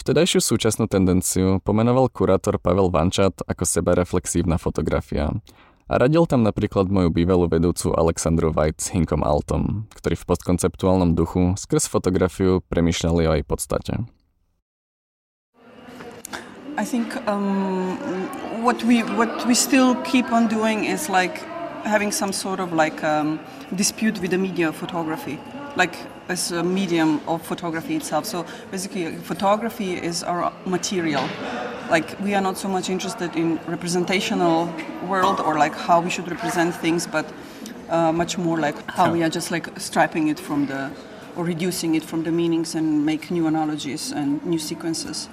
Vtedajšiu 0.00 0.40
súčasnú 0.40 0.88
tendenciu 0.88 1.60
pomenoval 1.60 2.08
kurátor 2.08 2.56
Pavel 2.56 2.88
Vančat 2.88 3.44
ako 3.44 3.68
sebareflexívna 3.68 4.56
fotografia 4.56 5.28
a 5.88 5.94
radil 6.00 6.24
tam 6.24 6.40
napríklad 6.40 6.88
moju 6.88 7.12
bývalú 7.12 7.52
vedúcu 7.52 7.92
Alexandru 7.92 8.48
White 8.48 8.80
s 8.80 8.96
Hinkom 8.96 9.20
Altom, 9.20 9.84
ktorí 9.92 10.16
v 10.16 10.24
postkonceptuálnom 10.24 11.12
duchu 11.12 11.52
skrz 11.60 11.92
fotografiu 11.92 12.64
premýšľali 12.64 13.22
o 13.28 13.32
jej 13.36 13.44
podstate. 13.44 14.08
I 16.78 16.84
think 16.84 17.16
um, 17.26 17.96
what 18.62 18.84
we 18.84 19.02
what 19.02 19.44
we 19.48 19.54
still 19.54 19.96
keep 20.04 20.30
on 20.30 20.46
doing 20.46 20.84
is 20.84 21.08
like 21.08 21.38
having 21.82 22.12
some 22.12 22.32
sort 22.32 22.60
of 22.60 22.72
like 22.72 23.02
um, 23.02 23.40
dispute 23.74 24.20
with 24.20 24.30
the 24.30 24.38
media 24.38 24.68
of 24.68 24.76
photography, 24.76 25.40
like 25.74 25.96
as 26.28 26.52
a 26.52 26.62
medium 26.62 27.20
of 27.26 27.42
photography 27.42 27.96
itself. 27.96 28.26
So 28.26 28.46
basically, 28.70 29.16
photography 29.16 29.94
is 29.94 30.22
our 30.22 30.52
material, 30.66 31.28
like 31.90 32.16
we 32.20 32.36
are 32.36 32.40
not 32.40 32.56
so 32.56 32.68
much 32.68 32.88
interested 32.88 33.34
in 33.34 33.58
representational 33.66 34.72
world 35.08 35.40
or 35.40 35.58
like 35.58 35.74
how 35.74 36.00
we 36.00 36.10
should 36.10 36.30
represent 36.30 36.76
things 36.76 37.08
but 37.08 37.26
uh, 37.88 38.12
much 38.12 38.38
more 38.38 38.56
like 38.56 38.76
how 38.88 39.12
we 39.12 39.24
are 39.24 39.30
just 39.30 39.50
like 39.50 39.66
striping 39.80 40.28
it 40.28 40.38
from 40.38 40.66
the 40.66 40.92
or 41.34 41.44
reducing 41.44 41.96
it 41.96 42.04
from 42.04 42.22
the 42.22 42.30
meanings 42.30 42.76
and 42.76 43.04
make 43.04 43.32
new 43.32 43.48
analogies 43.48 44.12
and 44.12 44.44
new 44.46 44.58
sequences 44.60 45.28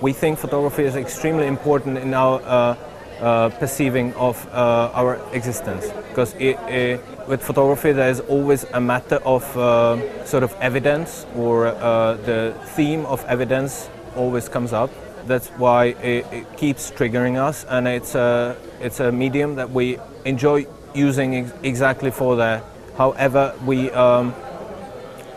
we 0.00 0.12
think 0.12 0.38
photography 0.38 0.84
is 0.84 0.96
extremely 0.96 1.46
important 1.46 1.98
in 1.98 2.14
our 2.14 2.40
uh, 2.42 2.76
uh, 3.20 3.48
perceiving 3.50 4.12
of 4.14 4.46
uh, 4.48 4.90
our 4.94 5.20
existence 5.32 5.86
because 6.08 6.34
it, 6.34 6.58
it, 6.68 7.00
with 7.28 7.42
photography 7.42 7.92
there 7.92 8.10
is 8.10 8.20
always 8.20 8.64
a 8.72 8.80
matter 8.80 9.16
of 9.24 9.44
uh, 9.56 10.24
sort 10.24 10.42
of 10.42 10.52
evidence 10.60 11.24
or 11.36 11.66
uh, 11.66 12.14
the 12.24 12.54
theme 12.74 13.06
of 13.06 13.24
evidence 13.26 13.88
always 14.16 14.48
comes 14.48 14.72
up 14.72 14.90
that's 15.26 15.48
why 15.50 15.86
it, 16.02 16.26
it, 16.32 16.56
keeps 16.56 16.90
triggering 16.90 17.36
us, 17.36 17.64
and 17.68 17.86
it's 17.86 18.14
a 18.14 18.56
it's 18.80 19.00
a 19.00 19.12
medium 19.12 19.56
that 19.56 19.70
we 19.70 19.98
enjoy 20.24 20.66
using 20.94 21.34
ex- 21.36 21.52
exactly 21.62 22.10
for 22.10 22.36
that. 22.36 22.64
However, 22.96 23.54
we 23.64 23.90
um, 23.92 24.34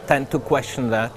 tend 0.07 0.31
to 0.31 0.39
question 0.39 0.89
that. 0.89 1.11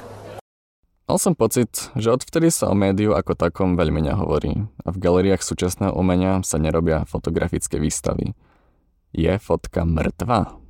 Mal 1.09 1.17
som 1.17 1.33
pocit, 1.33 1.89
že 1.97 2.13
odvtedy 2.13 2.53
sa 2.53 2.69
o 2.69 2.77
médiu 2.77 3.17
ako 3.17 3.33
takom 3.33 3.81
veľmi 3.81 4.13
nehovorí 4.13 4.69
a 4.85 4.93
v 4.93 5.01
galeriách 5.01 5.41
súčasného 5.41 5.97
umenia 5.97 6.45
sa 6.45 6.61
nerobia 6.61 7.09
fotografické 7.09 7.81
výstavy. 7.81 8.37
Je 9.17 9.33
fotka 9.41 9.89
mrtvá? 9.89 10.61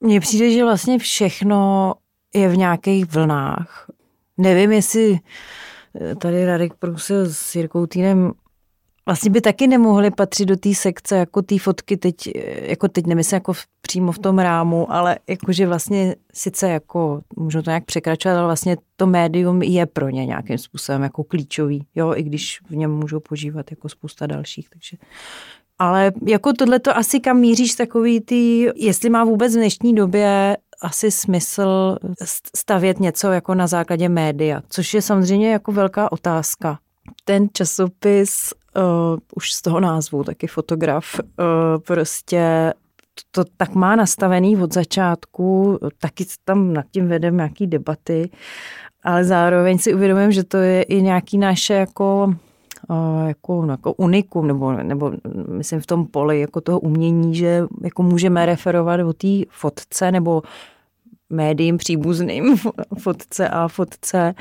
Mně 0.00 0.20
přijde, 0.20 0.50
že 0.50 0.64
vlastně 0.64 0.98
všechno 0.98 1.94
je 2.34 2.48
v 2.48 2.56
nějakých 2.56 3.04
vlnách. 3.12 3.90
Nevím, 4.38 4.72
jestli 4.72 5.18
tady 6.20 6.46
Radek 6.46 6.74
Prusil 6.74 7.32
s 7.32 7.54
Jirkou 7.54 7.86
Týnem 7.86 8.32
vlastně 9.06 9.30
by 9.30 9.40
taky 9.40 9.66
nemohli 9.66 10.10
patřit 10.10 10.46
do 10.46 10.56
té 10.56 10.74
sekce, 10.74 11.16
jako 11.16 11.42
té 11.42 11.58
fotky 11.58 11.96
teď, 11.96 12.14
jako 12.62 12.88
teď 12.88 13.06
nemyslím 13.06 13.36
jako 13.36 13.52
v, 13.52 13.62
přímo 13.80 14.12
v 14.12 14.18
tom 14.18 14.38
rámu, 14.38 14.92
ale 14.92 15.18
jakože 15.28 15.66
vlastně 15.66 16.14
sice 16.34 16.68
jako, 16.68 17.20
můžu 17.36 17.62
to 17.62 17.70
nějak 17.70 17.84
překračovat, 17.84 18.38
ale 18.38 18.46
vlastně 18.46 18.76
to 18.96 19.06
médium 19.06 19.62
je 19.62 19.86
pro 19.86 20.08
ně 20.08 20.26
nějakým 20.26 20.58
způsobem 20.58 21.02
jako 21.02 21.24
klíčový, 21.24 21.86
jo, 21.94 22.14
i 22.16 22.22
když 22.22 22.60
v 22.70 22.76
něm 22.76 22.90
můžou 22.90 23.20
požívat 23.20 23.70
jako 23.70 23.88
spousta 23.88 24.26
dalších, 24.26 24.70
takže 24.70 24.96
ale 25.78 26.12
jako 26.26 26.52
tohle 26.52 26.78
to 26.78 26.96
asi 26.96 27.20
kam 27.20 27.38
míříš 27.38 27.74
takový 27.74 28.20
ty, 28.20 28.70
jestli 28.76 29.10
má 29.10 29.24
vůbec 29.24 29.52
v 29.52 29.56
dnešní 29.56 29.94
době 29.94 30.56
asi 30.82 31.10
smysl 31.10 31.96
stavět 32.56 33.00
něco 33.00 33.32
jako 33.32 33.54
na 33.54 33.66
základě 33.66 34.08
média, 34.08 34.62
což 34.68 34.94
je 34.94 35.02
samozřejmě 35.02 35.52
jako 35.52 35.72
velká 35.72 36.12
otázka. 36.12 36.78
Ten 37.24 37.48
časopis, 37.52 38.50
uh, 38.76 39.18
už 39.34 39.52
z 39.52 39.62
toho 39.62 39.80
názvu, 39.80 40.24
taky 40.24 40.46
fotograf, 40.46 41.20
uh, 41.20 41.24
prostě 41.86 42.72
to 43.30 43.44
tak 43.56 43.74
má 43.74 43.96
nastavený 43.96 44.56
od 44.56 44.74
začátku, 44.74 45.78
taky 45.98 46.26
tam 46.44 46.72
nad 46.72 46.86
tím 46.90 47.08
vedeme 47.08 47.36
nějaký 47.36 47.66
debaty, 47.66 48.30
ale 49.02 49.24
zároveň 49.24 49.78
si 49.78 49.94
uvědomím, 49.94 50.32
že 50.32 50.44
to 50.44 50.56
je 50.56 50.82
i 50.82 51.02
nějaký 51.02 51.38
naše 51.38 51.74
jako 51.74 52.34
jako, 53.26 53.66
no, 53.66 53.72
jako 53.72 53.92
unikum, 53.92 54.46
nebo, 54.46 54.72
nebo 54.72 55.12
myslím 55.48 55.80
v 55.80 55.86
tom 55.86 56.06
poli 56.06 56.40
jako 56.40 56.60
toho 56.60 56.80
umění, 56.80 57.34
že 57.34 57.64
jako 57.84 58.02
můžeme 58.02 58.46
referovat 58.46 59.00
o 59.00 59.12
té 59.12 59.28
fotce 59.48 60.12
nebo 60.12 60.42
médiím 61.30 61.76
příbuzným 61.76 62.56
fotce 62.98 63.48
a 63.48 63.68
fotce 63.68 64.34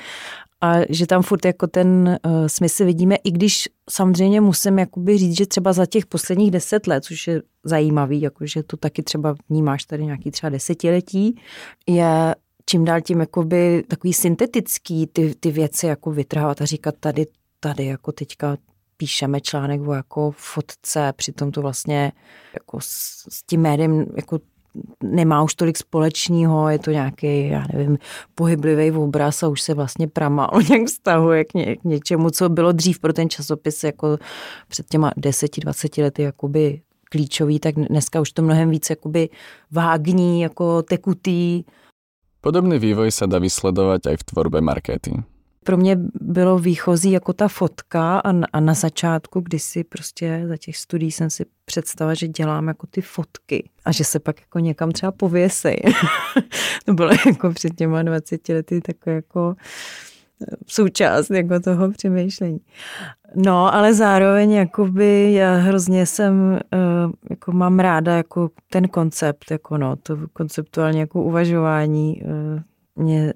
a 0.66 0.86
že 0.90 1.08
tam 1.08 1.22
furt 1.22 1.46
jako 1.46 1.68
ten 1.68 2.20
uh, 2.26 2.48
smysl 2.48 2.86
vidíme, 2.86 3.16
i 3.16 3.32
když 3.32 3.70
samozřejmě 3.90 4.42
musím 4.42 4.80
jakoby 4.80 5.18
říct, 5.18 5.38
že 5.38 5.46
třeba 5.46 5.74
za 5.74 5.86
těch 5.86 6.06
posledních 6.06 6.52
deset 6.52 6.88
let, 6.88 7.04
což 7.04 7.28
je 7.28 7.42
zajímavý, 7.64 8.22
jakože 8.22 8.64
to 8.64 8.78
taky 8.78 9.04
třeba 9.04 9.36
vnímáš 9.50 9.86
tady 9.86 10.06
nějaký 10.06 10.32
třeba 10.32 10.50
desetiletí, 10.50 11.42
je 11.88 12.36
čím 12.66 12.86
dál 12.86 13.02
tím 13.02 13.20
jakoby 13.20 13.84
takový 13.88 14.14
syntetický 14.14 15.08
ty, 15.08 15.36
ty 15.40 15.52
věci 15.52 15.88
jako 15.88 16.12
vytrhávat 16.12 16.62
a 16.62 16.66
říkat 16.66 16.96
tady, 17.00 17.28
tady 17.60 17.86
jako 17.86 18.12
teďka 18.12 18.58
píšeme 18.98 19.42
článek 19.42 19.82
o 19.88 19.94
jako 19.94 20.32
fotce, 20.32 21.14
přitom 21.16 21.52
to 21.52 21.62
vlastně 21.62 22.12
jako 22.54 22.80
s, 22.82 23.26
s 23.30 23.44
tím 23.44 23.62
médiem 23.62 24.06
jako 24.16 24.40
nemá 25.04 25.44
už 25.44 25.56
tolik 25.56 25.78
společného, 25.78 26.70
je 26.70 26.80
to 26.80 26.92
nějaký, 26.92 27.48
já 27.48 27.66
nevím, 27.74 27.98
pohyblivý 28.36 28.92
obraz 28.92 29.44
a 29.44 29.48
už 29.48 29.62
se 29.62 29.74
vlastně 29.74 30.08
pramálo 30.08 30.62
nějak 30.70 30.88
vztahuje 30.88 31.46
k, 31.46 31.54
ně, 31.54 31.76
k 31.76 31.84
něčemu, 31.84 32.30
co 32.30 32.50
bylo 32.50 32.72
dřív 32.72 33.00
pro 33.00 33.14
ten 33.14 33.30
časopis 33.30 33.84
jako 33.84 34.18
před 34.68 34.90
těma 34.90 35.12
10-20 35.18 36.04
lety 36.04 36.22
jakoby 36.22 36.82
klíčový, 37.12 37.60
tak 37.60 37.76
dneska 37.76 38.22
už 38.22 38.32
to 38.32 38.42
mnohem 38.42 38.70
víc 38.70 38.90
jakoby 38.90 39.30
vágní, 39.72 40.42
jako 40.42 40.82
tekutý. 40.82 41.64
Podobný 42.42 42.78
vývoj 42.78 43.10
sa 43.10 43.26
dá 43.26 43.42
vysledovať 43.42 44.14
aj 44.14 44.16
v 44.22 44.28
tvorbe 44.30 44.62
markety 44.62 45.35
pro 45.66 45.78
mě 45.78 45.98
bylo 46.22 46.60
výchozí 46.60 47.12
jako 47.12 47.34
ta 47.34 47.48
fotka 47.48 48.20
a 48.20 48.34
a 48.54 48.60
na 48.60 48.74
začátku, 48.74 49.40
kdy 49.40 49.60
si 49.60 49.84
prostě 49.84 50.44
za 50.48 50.58
těch 50.58 50.78
studií 50.78 51.12
jsem 51.12 51.30
si 51.30 51.46
představila, 51.66 52.14
že 52.14 52.28
dělám 52.28 52.68
jako 52.68 52.88
ty 52.88 53.02
fotky 53.02 53.70
a 53.86 53.92
že 53.92 54.04
se 54.04 54.20
pak 54.20 54.42
jako 54.42 54.60
někam 54.60 54.92
třeba 54.92 55.12
pověsej. 55.12 55.78
to 56.86 56.94
bylo 56.94 57.12
jako 57.26 57.52
před 57.52 57.76
těma 57.76 58.04
20 58.04 58.50
lety 58.50 58.82
takové 58.82 59.16
jako 59.16 59.56
eh, 60.42 60.56
součást 60.68 61.30
jako 61.30 61.60
toho 61.60 61.92
přemýšlení. 61.92 62.60
No, 63.36 63.74
ale 63.74 63.94
zároveň 63.94 64.52
jakoby 64.52 65.34
já 65.34 65.56
hrozně 65.56 66.06
jsem, 66.06 66.60
eh, 66.74 66.78
jako 67.30 67.52
mám 67.52 67.80
ráda 67.80 68.18
jako 68.18 68.50
ten 68.70 68.88
koncept, 68.88 69.52
jako 69.52 69.78
no, 69.78 69.96
to 69.96 70.18
konceptuálně 70.34 71.00
jako 71.00 71.24
uvažování 71.24 72.24
eh, 72.24 72.64
mě 72.96 73.34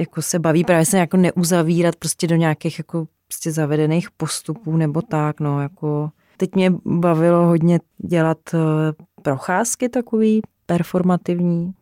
jako 0.00 0.22
se 0.22 0.38
baví 0.38 0.64
právě 0.64 0.84
se 0.86 0.98
jako 0.98 1.16
neuzavírat 1.16 1.96
prostě 1.96 2.26
do 2.26 2.36
nějakých 2.36 2.78
jako 2.78 3.06
prostě 3.28 3.52
zavedených 3.52 4.10
postupů 4.10 4.76
nebo 4.76 5.02
tak, 5.02 5.40
no 5.40 5.62
jako 5.62 6.10
teď 6.36 6.54
mě 6.54 6.72
bavilo 6.84 7.46
hodně 7.46 7.80
dělat 7.98 8.38
eh, 8.54 8.58
procházky 9.22 9.88
takový 9.88 10.40
performativní. 10.66 11.72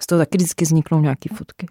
Z 0.00 0.06
toho 0.06 0.18
taky 0.18 0.38
vždycky 0.38 0.64
vzniknou 0.64 1.00
nějaké 1.00 1.28
fotky. 1.34 1.66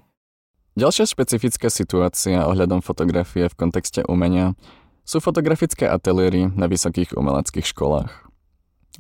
Ďalšia 0.78 1.10
špecifická 1.10 1.74
situácia 1.74 2.46
ohľadom 2.46 2.86
fotografie 2.86 3.50
v 3.50 3.58
kontexte 3.58 4.06
umenia 4.06 4.54
sú 5.02 5.18
fotografické 5.18 5.90
ateliéry 5.90 6.54
na 6.54 6.70
vysokých 6.70 7.18
umeleckých 7.18 7.66
školách. 7.74 8.30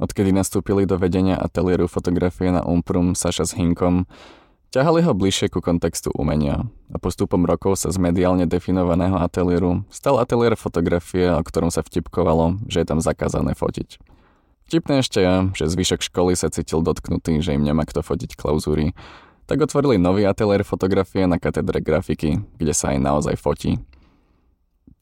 Odkedy 0.02 0.34
nastúpili 0.34 0.90
do 0.90 0.98
vedenia 0.98 1.38
ateliéru 1.38 1.86
fotografie 1.86 2.50
na 2.50 2.66
Umprum 2.66 3.14
Saša 3.14 3.46
s 3.46 3.54
Hinkom, 3.54 4.10
Ťahali 4.68 5.00
ho 5.00 5.16
bližšie 5.16 5.48
ku 5.48 5.64
kontextu 5.64 6.12
umenia 6.12 6.68
a 6.92 7.00
postupom 7.00 7.48
rokov 7.48 7.80
sa 7.80 7.88
z 7.88 8.04
mediálne 8.04 8.44
definovaného 8.44 9.16
ateliéru 9.16 9.88
stal 9.88 10.20
ateliér 10.20 10.60
fotografie, 10.60 11.32
o 11.32 11.40
ktorom 11.40 11.72
sa 11.72 11.88
vtipkovalo, 11.88 12.60
že 12.68 12.84
je 12.84 12.88
tam 12.92 13.00
zakázané 13.00 13.56
fotiť. 13.56 13.96
Vtipné 14.68 15.00
ešte 15.00 15.24
je, 15.24 15.36
že 15.56 15.72
zvyšok 15.72 16.12
školy 16.12 16.36
sa 16.36 16.52
cítil 16.52 16.84
dotknutý, 16.84 17.40
že 17.40 17.56
im 17.56 17.64
nemá 17.64 17.88
kto 17.88 18.04
fotiť 18.04 18.36
klauzúry, 18.36 18.92
tak 19.48 19.64
otvorili 19.64 19.96
nový 19.96 20.28
ateliér 20.28 20.68
fotografie 20.68 21.24
na 21.24 21.40
katedre 21.40 21.80
grafiky, 21.80 22.44
kde 22.60 22.74
sa 22.76 22.92
aj 22.92 23.00
naozaj 23.00 23.40
fotí. 23.40 23.80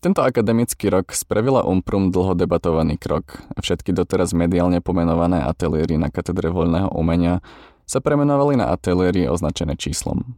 Tento 0.06 0.22
akademický 0.22 0.94
rok 0.94 1.10
spravila 1.18 1.66
Umprum 1.66 2.14
dlho 2.14 2.38
debatovaný 2.38 3.02
krok 3.02 3.42
a 3.58 3.66
všetky 3.66 3.90
doteraz 3.90 4.38
mediálne 4.38 4.78
pomenované 4.78 5.42
ateliéry 5.42 5.98
na 5.98 6.14
katedre 6.14 6.54
voľného 6.54 6.94
umenia 6.94 7.42
sa 7.86 8.02
premenovali 8.02 8.58
na 8.58 8.74
ateliéry 8.74 9.30
označené 9.30 9.78
číslom. 9.78 10.38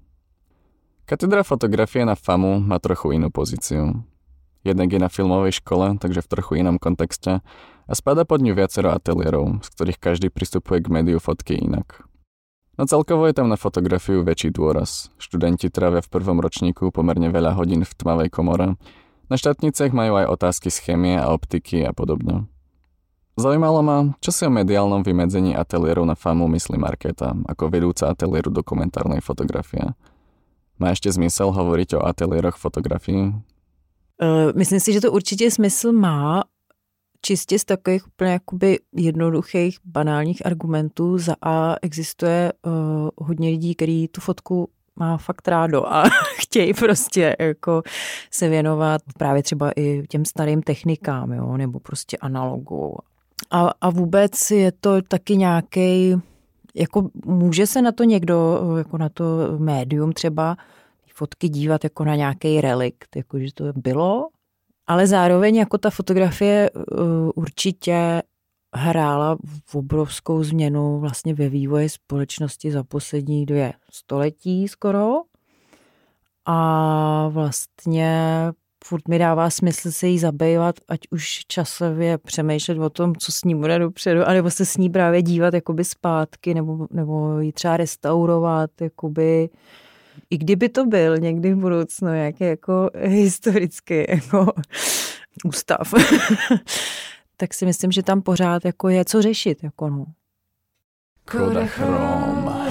Katedra 1.07 1.47
fotografie 1.47 2.03
na 2.03 2.19
FAMu 2.19 2.59
má 2.59 2.83
trochu 2.83 3.15
inú 3.15 3.31
pozíciu. 3.31 4.03
Jednak 4.67 4.91
je 4.91 4.99
na 4.99 5.07
filmovej 5.07 5.63
škole, 5.63 5.95
takže 5.95 6.19
v 6.19 6.27
trochu 6.27 6.59
inom 6.59 6.75
kontexte 6.75 7.39
a 7.87 7.93
spada 7.95 8.27
pod 8.27 8.43
ňu 8.43 8.51
viacero 8.51 8.91
ateliérov, 8.91 9.63
z 9.63 9.67
ktorých 9.71 9.99
každý 10.03 10.27
pristupuje 10.27 10.83
k 10.83 10.91
médiu 10.91 11.23
fotky 11.23 11.55
inak. 11.55 12.03
No 12.75 12.83
celkovo 12.83 13.25
je 13.25 13.33
tam 13.39 13.47
na 13.47 13.55
fotografiu 13.55 14.21
väčší 14.21 14.51
dôraz. 14.51 15.07
Študenti 15.17 15.71
trávia 15.71 16.03
v 16.03 16.11
prvom 16.11 16.43
ročníku 16.43 16.91
pomerne 16.91 17.31
veľa 17.31 17.55
hodín 17.55 17.87
v 17.87 17.93
tmavej 17.95 18.29
komore. 18.29 18.75
Na 19.31 19.35
štátnicech 19.39 19.95
majú 19.95 20.19
aj 20.19 20.29
otázky 20.29 20.67
z 20.67 20.77
chemie 20.83 21.15
a 21.15 21.31
optiky 21.31 21.87
a 21.87 21.95
podobne. 21.95 22.51
Zaujímalo 23.37 23.85
ma, 23.85 24.17
čo 24.17 24.33
si 24.33 24.49
o 24.49 24.49
mediálnom 24.49 25.05
vymedzení 25.05 25.53
ateliérov 25.53 26.09
na 26.09 26.17
FAMu 26.17 26.49
myslí 26.57 26.81
Markéta 26.81 27.37
ako 27.45 27.69
vedúca 27.69 28.09
ateliéru 28.09 28.49
dokumentárnej 28.49 29.21
fotografie. 29.21 29.93
Má 30.79 30.89
ještě 30.89 31.11
zmysel 31.11 31.51
hovoriť 31.51 31.95
o 31.95 32.05
ateliéroch 32.05 32.57
fotografií? 32.57 33.33
Uh, 34.21 34.51
myslím 34.55 34.79
si, 34.79 34.93
že 34.93 35.01
to 35.01 35.11
určitě 35.11 35.51
smysl 35.51 35.91
má, 35.91 36.43
čistě 37.21 37.59
z 37.59 37.65
takových 37.65 38.07
úplně 38.07 38.31
jakoby 38.31 38.79
jednoduchých, 38.95 39.77
banálních 39.85 40.45
argumentů. 40.45 41.17
Za 41.17 41.35
A 41.41 41.75
existuje 41.81 42.53
uh, 42.65 42.73
hodně 43.17 43.49
lidí, 43.49 43.75
kteří 43.75 44.07
tu 44.07 44.21
fotku 44.21 44.69
má 44.95 45.17
fakt 45.17 45.47
rádo 45.47 45.93
a 45.93 46.03
chtějí 46.37 46.73
prostě 46.73 47.35
jako 47.39 47.83
se 48.31 48.49
věnovat 48.49 49.01
právě 49.17 49.43
třeba 49.43 49.71
i 49.75 50.03
těm 50.09 50.25
starým 50.25 50.61
technikám, 50.61 51.31
jo, 51.31 51.57
nebo 51.57 51.79
prostě 51.79 52.17
analogu 52.17 52.97
a, 53.51 53.71
a 53.81 53.89
vůbec 53.89 54.51
je 54.51 54.71
to 54.71 55.01
taky 55.01 55.37
nějaký, 55.37 56.15
jako 56.75 57.09
může 57.25 57.67
se 57.67 57.81
na 57.81 57.91
to 57.91 58.03
někdo, 58.03 58.61
jako 58.77 58.97
na 58.97 59.09
to 59.09 59.25
médium 59.57 60.13
třeba 60.13 60.57
fotky 61.13 61.49
dívat 61.49 61.83
jako 61.83 62.05
na 62.05 62.15
nějaký 62.15 62.61
relikt, 62.61 63.15
jako 63.15 63.39
že 63.39 63.53
to 63.53 63.63
bylo, 63.75 64.27
ale 64.87 65.07
zároveň 65.07 65.55
jako 65.55 65.77
ta 65.77 65.89
fotografie 65.89 66.69
uh, 66.69 67.31
určitě 67.35 68.21
hrála 68.75 69.37
v 69.65 69.75
obrovskou 69.75 70.43
změnu 70.43 70.99
vlastně 70.99 71.33
ve 71.33 71.49
vývoji 71.49 71.89
společnosti 71.89 72.71
za 72.71 72.83
poslední 72.83 73.45
dvě 73.45 73.73
století 73.91 74.67
skoro. 74.67 75.13
A 76.45 77.27
vlastně 77.27 78.41
furt 78.87 79.07
mi 79.07 79.19
dává 79.19 79.49
smysl 79.49 79.91
se 79.91 80.07
jí 80.07 80.19
zabývat, 80.19 80.75
ať 80.87 80.99
už 81.11 81.39
časově 81.47 82.17
přemýšlet 82.17 82.79
o 82.79 82.89
tom, 82.89 83.15
co 83.15 83.31
s 83.31 83.43
ní 83.43 83.55
bude 83.55 83.79
dopředu, 83.79 84.23
anebo 84.27 84.51
se 84.51 84.65
s 84.65 84.77
ní 84.77 84.89
právě 84.89 85.21
dívat 85.21 85.53
jakoby 85.53 85.83
zpátky, 85.83 86.53
nebo, 86.53 86.87
nebo 86.91 87.39
ji 87.39 87.51
třeba 87.51 87.77
restaurovat, 87.77 88.69
jakoby, 88.81 89.49
i 90.29 90.37
kdyby 90.37 90.69
to 90.69 90.85
byl 90.85 91.17
někdy 91.17 91.53
v 91.53 91.57
budoucnu 91.57 92.07
nějaký 92.07 92.43
jako 92.43 92.89
historický 92.95 94.05
jako 94.09 94.53
ústav, 95.45 95.93
tak 97.37 97.53
si 97.53 97.65
myslím, 97.65 97.91
že 97.91 98.03
tam 98.03 98.21
pořád 98.21 98.65
jako 98.65 98.89
je 98.89 99.05
co 99.05 99.21
řešit. 99.21 99.63
Jako 99.63 99.89
no. 99.89 100.05
Kodachrom. 101.31 102.66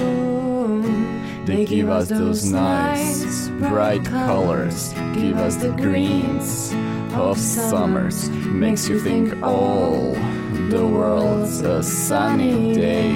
They 1.47 1.63
give 1.63 1.89
us 1.89 2.09
those 2.09 2.51
nice, 2.51 3.47
bright 3.47 4.03
colors, 4.03 4.91
give 5.13 5.37
us 5.37 5.55
the 5.55 5.69
greens 5.69 6.73
of 7.13 7.39
summers. 7.39 8.29
Makes 8.29 8.89
you 8.89 8.99
think, 8.99 9.33
oh, 9.41 10.13
oh, 10.13 10.67
the 10.69 10.85
world's 10.85 11.61
a 11.61 11.81
sunny 11.81 12.73
day. 12.73 13.13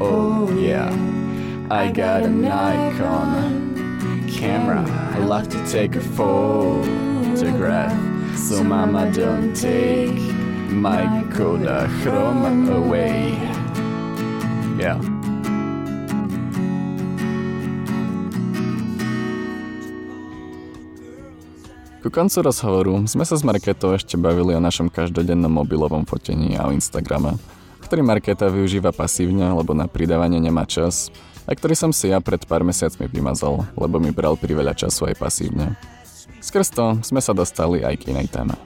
Oh, 0.00 0.48
oh, 0.50 0.58
yeah, 0.58 0.90
I 1.70 1.92
got 1.92 2.24
an 2.24 2.44
icon 2.44 4.28
camera. 4.28 4.84
I 5.14 5.18
love 5.18 5.48
to 5.50 5.66
take 5.70 5.94
a 5.94 6.00
photograph. 6.00 7.96
So, 8.36 8.64
mama, 8.64 9.12
don't 9.12 9.54
take 9.54 10.18
my 10.72 11.06
Kodachrome 11.30 12.68
away. 12.74 13.30
Yeah. 14.76 15.09
Ku 22.00 22.08
koncu 22.08 22.40
rozhovoru 22.40 23.04
sme 23.04 23.28
sa 23.28 23.36
s 23.36 23.44
Marketou 23.44 23.92
ešte 23.92 24.16
bavili 24.16 24.56
o 24.56 24.60
našom 24.64 24.88
každodennom 24.88 25.52
mobilovom 25.52 26.08
fotení 26.08 26.56
a 26.56 26.64
o 26.64 26.72
Instagrame, 26.72 27.36
ktorý 27.84 28.00
Marketa 28.00 28.48
využíva 28.48 28.88
pasívne, 28.88 29.44
lebo 29.52 29.76
na 29.76 29.84
pridávanie 29.84 30.40
nemá 30.40 30.64
čas 30.64 31.12
a 31.44 31.52
ktorý 31.52 31.76
som 31.76 31.92
si 31.92 32.08
ja 32.08 32.24
pred 32.24 32.40
pár 32.48 32.64
mesiacmi 32.64 33.04
vymazal, 33.04 33.68
lebo 33.76 34.00
mi 34.00 34.16
bral 34.16 34.40
priveľa 34.40 34.80
času 34.80 35.12
aj 35.12 35.20
pasívne. 35.20 35.76
Skrz 36.40 36.72
to 36.72 36.96
sme 37.04 37.20
sa 37.20 37.36
dostali 37.36 37.84
aj 37.84 38.00
k 38.00 38.16
inej 38.16 38.32
téme. 38.32 38.56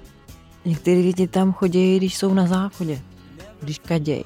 Některý 0.65 1.03
lidi 1.03 1.27
tam 1.27 1.53
chodí, 1.53 1.97
když 1.99 2.17
jsou 2.17 2.35
na 2.35 2.47
záchodě, 2.47 3.03
když 3.61 3.79
kaděj. 3.79 4.25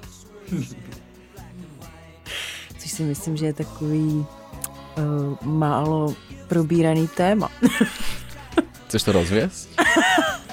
Což 2.78 2.90
si 2.90 3.02
myslím, 3.02 3.36
že 3.36 3.46
je 3.46 3.52
takový 3.52 4.20
uh, 4.20 4.26
málo 5.48 6.12
probíraný 6.48 7.08
téma. 7.08 7.48
Chceš 8.88 9.02
to 9.04 9.12
rozviesť? 9.12 9.68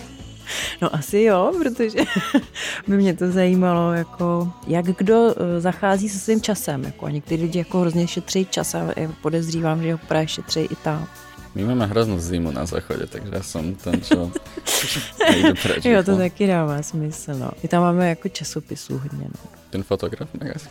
No 0.82 0.96
asi 0.96 1.22
jo, 1.22 1.52
protože 1.58 2.00
by 2.88 2.98
mě 2.98 3.14
to 3.14 3.32
zajímalo, 3.32 3.94
jako, 3.94 4.52
jak 4.68 4.86
kdo 4.86 5.36
eh, 5.38 5.62
zachází 5.62 6.10
se 6.10 6.20
svým 6.20 6.42
časem. 6.42 6.84
Jako, 6.84 7.10
někteří 7.10 7.42
lidi 7.42 7.60
jako 7.60 7.80
hrozně 7.80 8.08
šetří 8.08 8.46
čas 8.46 8.76
a 8.76 8.94
podezřívám, 9.22 9.84
že 9.84 9.92
ho 9.92 9.98
právě 9.98 10.28
šetří 10.28 10.60
i 10.60 10.76
tam. 10.76 11.08
My 11.56 11.64
máme 11.64 11.88
hroznú 11.88 12.20
zimu 12.20 12.52
na 12.52 12.68
záchode, 12.68 13.08
takže 13.08 13.32
ja 13.32 13.40
som 13.40 13.80
ten, 13.80 14.04
čo 14.04 14.28
nejde 15.32 15.56
preč. 15.56 15.88
Jo, 15.88 16.04
to 16.04 16.20
taky 16.20 16.52
dává 16.52 16.84
smysl. 16.84 17.32
No. 17.40 17.52
My 17.64 17.68
tam 17.72 17.82
máme 17.82 18.10
jako 18.10 18.30
časopisů 18.30 18.98
hodně. 19.00 19.32
No. 19.32 19.50
Ten 19.70 19.84
fotograf 19.84 20.28
magazín. 20.36 20.70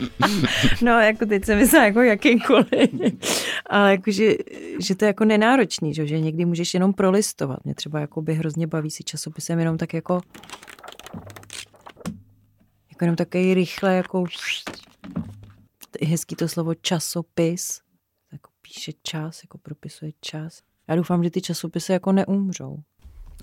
No, 0.82 1.00
jako 1.00 1.26
teď 1.26 1.44
se 1.44 1.56
myslím 1.56 1.82
jako 1.82 2.00
jakýkoliv. 2.00 2.90
Ale 3.70 3.90
jako, 3.90 4.10
že, 4.10 4.32
že 4.80 4.94
to 4.94 5.04
je 5.04 5.06
jako 5.06 5.24
nenáročný, 5.24 5.94
že, 5.94 6.06
že 6.06 6.20
někdy 6.20 6.44
můžeš 6.44 6.74
jenom 6.74 6.92
prolistovat. 6.92 7.64
Mě 7.64 7.74
třeba 7.74 8.00
jako 8.00 8.22
by 8.22 8.34
hrozně 8.34 8.66
baví 8.66 8.90
si 8.90 9.04
časopisem 9.04 9.58
jenom 9.58 9.78
tak 9.78 9.94
jako 9.94 10.20
jako 12.90 13.04
jenom 13.04 13.16
takový 13.16 13.54
rychle 13.54 13.94
jako 13.96 14.24
hezký 16.06 16.36
to 16.36 16.48
slovo 16.48 16.74
časopis. 16.74 17.80
Jako 18.32 18.50
píše 18.62 18.92
čas, 19.02 19.42
jako 19.42 19.58
propisuje 19.58 20.12
čas. 20.20 20.62
Já 20.88 20.96
doufám, 20.96 21.24
že 21.24 21.30
ty 21.30 21.40
časopisy 21.40 21.92
jako 21.92 22.12
neumřou. 22.12 22.82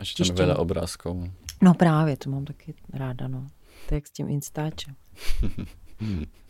Ešte 0.02 0.26
tam 0.26 0.36
veľa 0.36 0.58
obrázkov. 0.58 1.30
No 1.62 1.74
právě, 1.78 2.18
to 2.18 2.30
mám 2.30 2.46
taky 2.46 2.74
ráda, 2.94 3.28
no. 3.28 3.48
To 3.88 3.94
je 3.94 3.98
jak 3.98 4.08
s 4.08 4.12
tím 4.12 4.30
Instačem. 4.30 4.96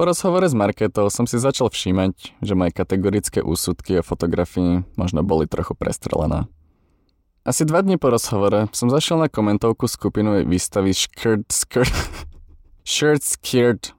Po 0.00 0.08
rozhovore 0.08 0.48
s 0.48 0.56
Marketou 0.56 1.12
som 1.12 1.28
si 1.28 1.36
začal 1.36 1.68
všímať, 1.68 2.40
že 2.40 2.56
moje 2.56 2.72
kategorické 2.72 3.44
úsudky 3.44 4.00
o 4.00 4.02
fotografii 4.02 4.80
možno 4.96 5.20
boli 5.20 5.44
trochu 5.44 5.76
prestrelené. 5.76 6.48
Asi 7.44 7.68
dva 7.68 7.84
dní 7.84 8.00
po 8.00 8.08
rozhovore 8.08 8.72
som 8.72 8.88
zašiel 8.88 9.20
na 9.20 9.28
komentovku 9.28 9.84
skupinu 9.84 10.40
výstavy 10.48 10.96
Skirt 10.96 11.52
Skirt 11.52 11.92
Shirt 12.88 13.20
Skirt 13.20 13.92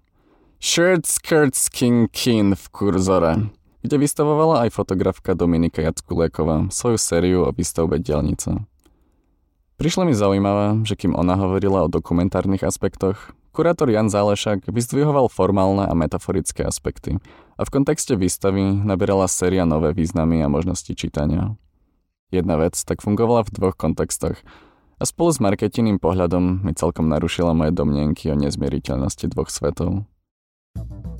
Shirt 0.58 1.06
Skirt 1.06 1.54
Skin 1.54 2.10
Kin 2.10 2.58
v 2.58 2.66
Kurzore, 2.74 3.54
kde 3.86 4.02
vystavovala 4.02 4.66
aj 4.66 4.74
fotografka 4.74 5.38
Dominika 5.38 5.86
Jackuléková 5.86 6.74
svoju 6.74 6.98
sériu 6.98 7.46
o 7.46 7.54
výstavbe 7.54 8.02
dielnice. 8.02 8.58
Prišlo 9.78 10.10
mi 10.10 10.18
zaujímavé, 10.18 10.82
že 10.82 10.98
kým 10.98 11.14
ona 11.14 11.38
hovorila 11.38 11.86
o 11.86 11.94
dokumentárnych 11.94 12.66
aspektoch, 12.66 13.38
Kurátor 13.52 13.92
Jan 13.92 14.08
Zálešak 14.08 14.72
vyzdvihoval 14.72 15.28
formálne 15.28 15.84
a 15.84 15.92
metaforické 15.92 16.64
aspekty 16.64 17.20
a 17.60 17.62
v 17.68 17.70
kontexte 17.70 18.16
výstavy 18.16 18.64
nabierala 18.80 19.28
séria 19.28 19.68
nové 19.68 19.92
významy 19.92 20.40
a 20.40 20.48
možnosti 20.48 20.96
čítania. 20.96 21.60
Jedna 22.32 22.56
vec 22.56 22.80
tak 22.80 23.04
fungovala 23.04 23.44
v 23.44 23.52
dvoch 23.52 23.76
kontextoch 23.76 24.40
a 24.98 25.04
spolu 25.04 25.36
s 25.36 25.44
marketiným 25.44 26.00
pohľadom 26.00 26.64
mi 26.64 26.72
celkom 26.72 27.12
narušila 27.12 27.52
moje 27.52 27.76
domnienky 27.76 28.32
o 28.32 28.40
nezmieriteľnosti 28.40 29.28
dvoch 29.28 29.52
svetov. 29.52 30.08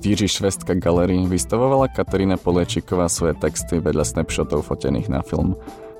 V 0.00 0.16
Švestka 0.24 0.72
Gallery 0.72 1.28
vystavovala 1.28 1.92
Katarína 1.92 2.40
Poliečiková 2.40 3.12
svoje 3.12 3.36
texty 3.36 3.76
vedľa 3.76 4.08
snapshotov 4.08 4.64
fotených 4.64 5.12
na 5.12 5.20
film 5.20 5.52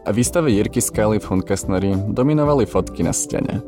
a 0.03 0.11
výstave 0.11 0.49
Jirky 0.49 0.81
Skály 0.81 1.21
v 1.21 1.29
Hunkasneri 1.29 1.93
dominovali 2.11 2.65
fotky 2.65 3.05
na 3.05 3.13
stene. 3.13 3.61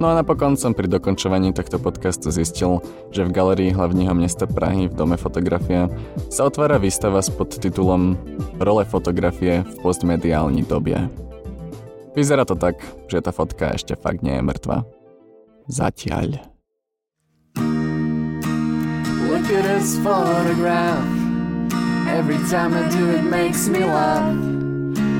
No 0.00 0.08
a 0.08 0.16
napokon 0.16 0.56
som 0.56 0.72
pri 0.72 0.88
dokončovaní 0.88 1.52
tohto 1.52 1.76
podcastu 1.76 2.32
zistil, 2.32 2.80
že 3.12 3.20
v 3.20 3.36
galerii 3.36 3.76
hlavního 3.76 4.16
mesta 4.16 4.48
Prahy 4.48 4.88
v 4.88 4.96
Dome 4.96 5.20
fotografie 5.20 5.92
sa 6.32 6.48
otvára 6.48 6.80
výstava 6.80 7.20
s 7.20 7.28
podtitulom 7.28 8.16
Role 8.56 8.88
fotografie 8.88 9.60
v 9.60 9.74
postmediální 9.84 10.64
době. 10.64 11.04
Vyzerá 12.16 12.48
to 12.48 12.56
tak, 12.56 12.80
že 13.12 13.20
tá 13.20 13.28
fotka 13.30 13.76
ešte 13.76 13.92
fakt 13.92 14.24
nie 14.24 14.40
je 14.40 14.42
mŕtva. 14.42 14.88
Zatiaľ. 15.68 16.48
Look 19.28 19.46
at 19.52 19.64
this 19.68 20.00
photograph 20.00 21.04
Every 22.08 22.40
time 22.48 22.72
I 22.72 22.88
do 22.88 23.04
it 23.14 23.22
makes 23.28 23.68
me 23.68 23.84
laugh 23.84 24.32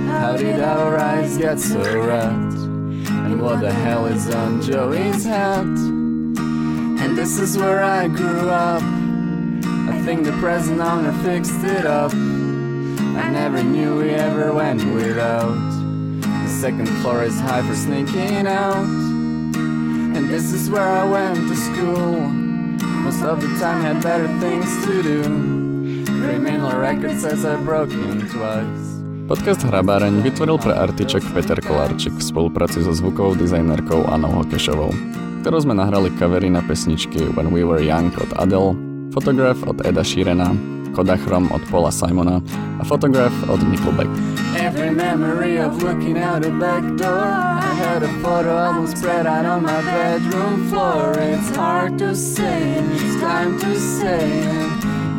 How 0.09 0.41
did 0.41 0.59
our 0.59 0.97
eyes 0.99 1.37
get 1.37 1.61
so 1.61 1.79
red? 1.79 2.70
And 3.11 3.41
what 3.41 3.61
the 3.61 3.73
hell 3.73 4.07
is 4.07 4.33
on 4.35 4.63
Joey's 4.63 5.25
hat? 5.25 5.65
And 5.65 7.17
this 7.17 7.39
is 7.39 7.59
where 7.59 7.83
I 7.83 8.09
grew 8.09 8.49
up. 8.49 8.83
I 8.83 10.01
think 10.05 10.25
the 10.25 10.33
present 10.33 10.81
owner 10.81 11.13
fixed 11.23 11.65
it 11.65 11.87
up. 11.87 12.13
I 12.13 13.29
never 13.31 13.63
knew 13.63 13.97
we 13.97 14.11
ever 14.11 14.53
went 14.53 14.85
without. 14.95 15.55
The 16.21 16.49
second 16.49 16.89
floor 17.01 17.25
is 17.25 17.39
high 17.41 17.67
for 17.67 17.75
sneaking 17.75 18.47
out. 18.47 18.85
And 20.17 20.29
this 20.29 20.53
is 20.53 20.71
where 20.71 20.89
I 20.89 21.05
went 21.05 21.49
to 21.49 21.57
school. 21.57 22.21
Most 23.05 23.23
of 23.23 23.41
the 23.41 23.49
time 23.59 23.85
I 23.85 23.93
had 23.93 24.03
better 24.03 24.29
things 24.39 24.87
to 24.87 25.03
do. 25.03 25.23
Criminal 26.05 26.79
record 26.79 27.19
says 27.19 27.45
I 27.45 27.57
broke 27.65 27.91
in 27.93 28.29
twice. 28.29 28.80
Podcast 29.31 29.63
Hrabáreň 29.63 30.27
vytvoril 30.27 30.59
pre 30.59 30.75
Artiček 30.75 31.23
Peter 31.31 31.55
Kolárčik 31.63 32.11
v 32.19 32.27
spolupráci 32.35 32.83
so 32.83 32.91
zvukovou 32.91 33.39
dizajnerkou 33.39 34.11
Anou 34.11 34.43
Hokešovou, 34.43 34.91
ktorú 35.47 35.59
sme 35.63 35.79
nahrali 35.79 36.11
kavery 36.19 36.51
na 36.51 36.59
pesničky 36.67 37.31
When 37.39 37.55
We 37.55 37.63
Were 37.63 37.79
Young 37.79 38.11
od 38.19 38.27
Adele, 38.35 38.75
Photograph 39.15 39.63
od 39.71 39.87
Eda 39.87 40.03
Sheerana, 40.03 40.51
Kodachrom 40.99 41.47
od 41.55 41.63
Paula 41.71 41.95
Simona 41.95 42.43
a 42.43 42.83
Photograph 42.83 43.31
od 43.47 43.63
Nickelback. 43.71 44.11
Every 44.59 44.91
memory 44.91 45.63
of 45.63 45.79
looking 45.79 46.19
out 46.19 46.43
a 46.43 46.51
back 46.59 46.83
door 46.99 47.31
I 47.63 47.71
had 47.87 48.03
a 48.03 48.11
photo 48.27 48.51
album 48.59 48.91
spread 48.91 49.31
out 49.31 49.47
on 49.47 49.63
my 49.63 49.79
bedroom 49.87 50.67
floor 50.75 51.15
It's 51.15 51.55
hard 51.55 52.03
to 52.03 52.19
say, 52.19 52.83
it's 52.83 53.15
time 53.23 53.55
to 53.63 53.79
say 53.79 54.27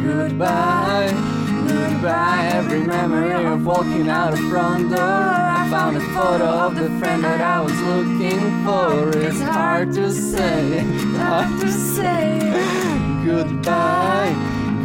goodbye 0.04 1.41
Goodbye, 1.72 2.50
every 2.54 2.84
memory 2.84 3.46
of 3.46 3.66
walking 3.66 4.10
out 4.10 4.34
a 4.34 4.38
front 4.50 4.90
door. 4.90 5.00
I 5.00 5.68
found 5.70 5.96
a 5.96 6.02
photo 6.02 6.46
of 6.46 6.76
the 6.76 6.90
friend 7.00 7.24
that 7.24 7.40
I 7.40 7.62
was 7.62 7.80
looking 7.92 8.42
for. 8.66 9.18
It's 9.18 9.40
hard 9.40 9.94
to 9.94 10.12
say, 10.12 10.80
hard 11.16 11.62
to 11.62 11.72
say. 11.72 12.40
Goodbye, 13.26 14.36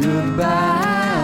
goodbye. 0.01 1.16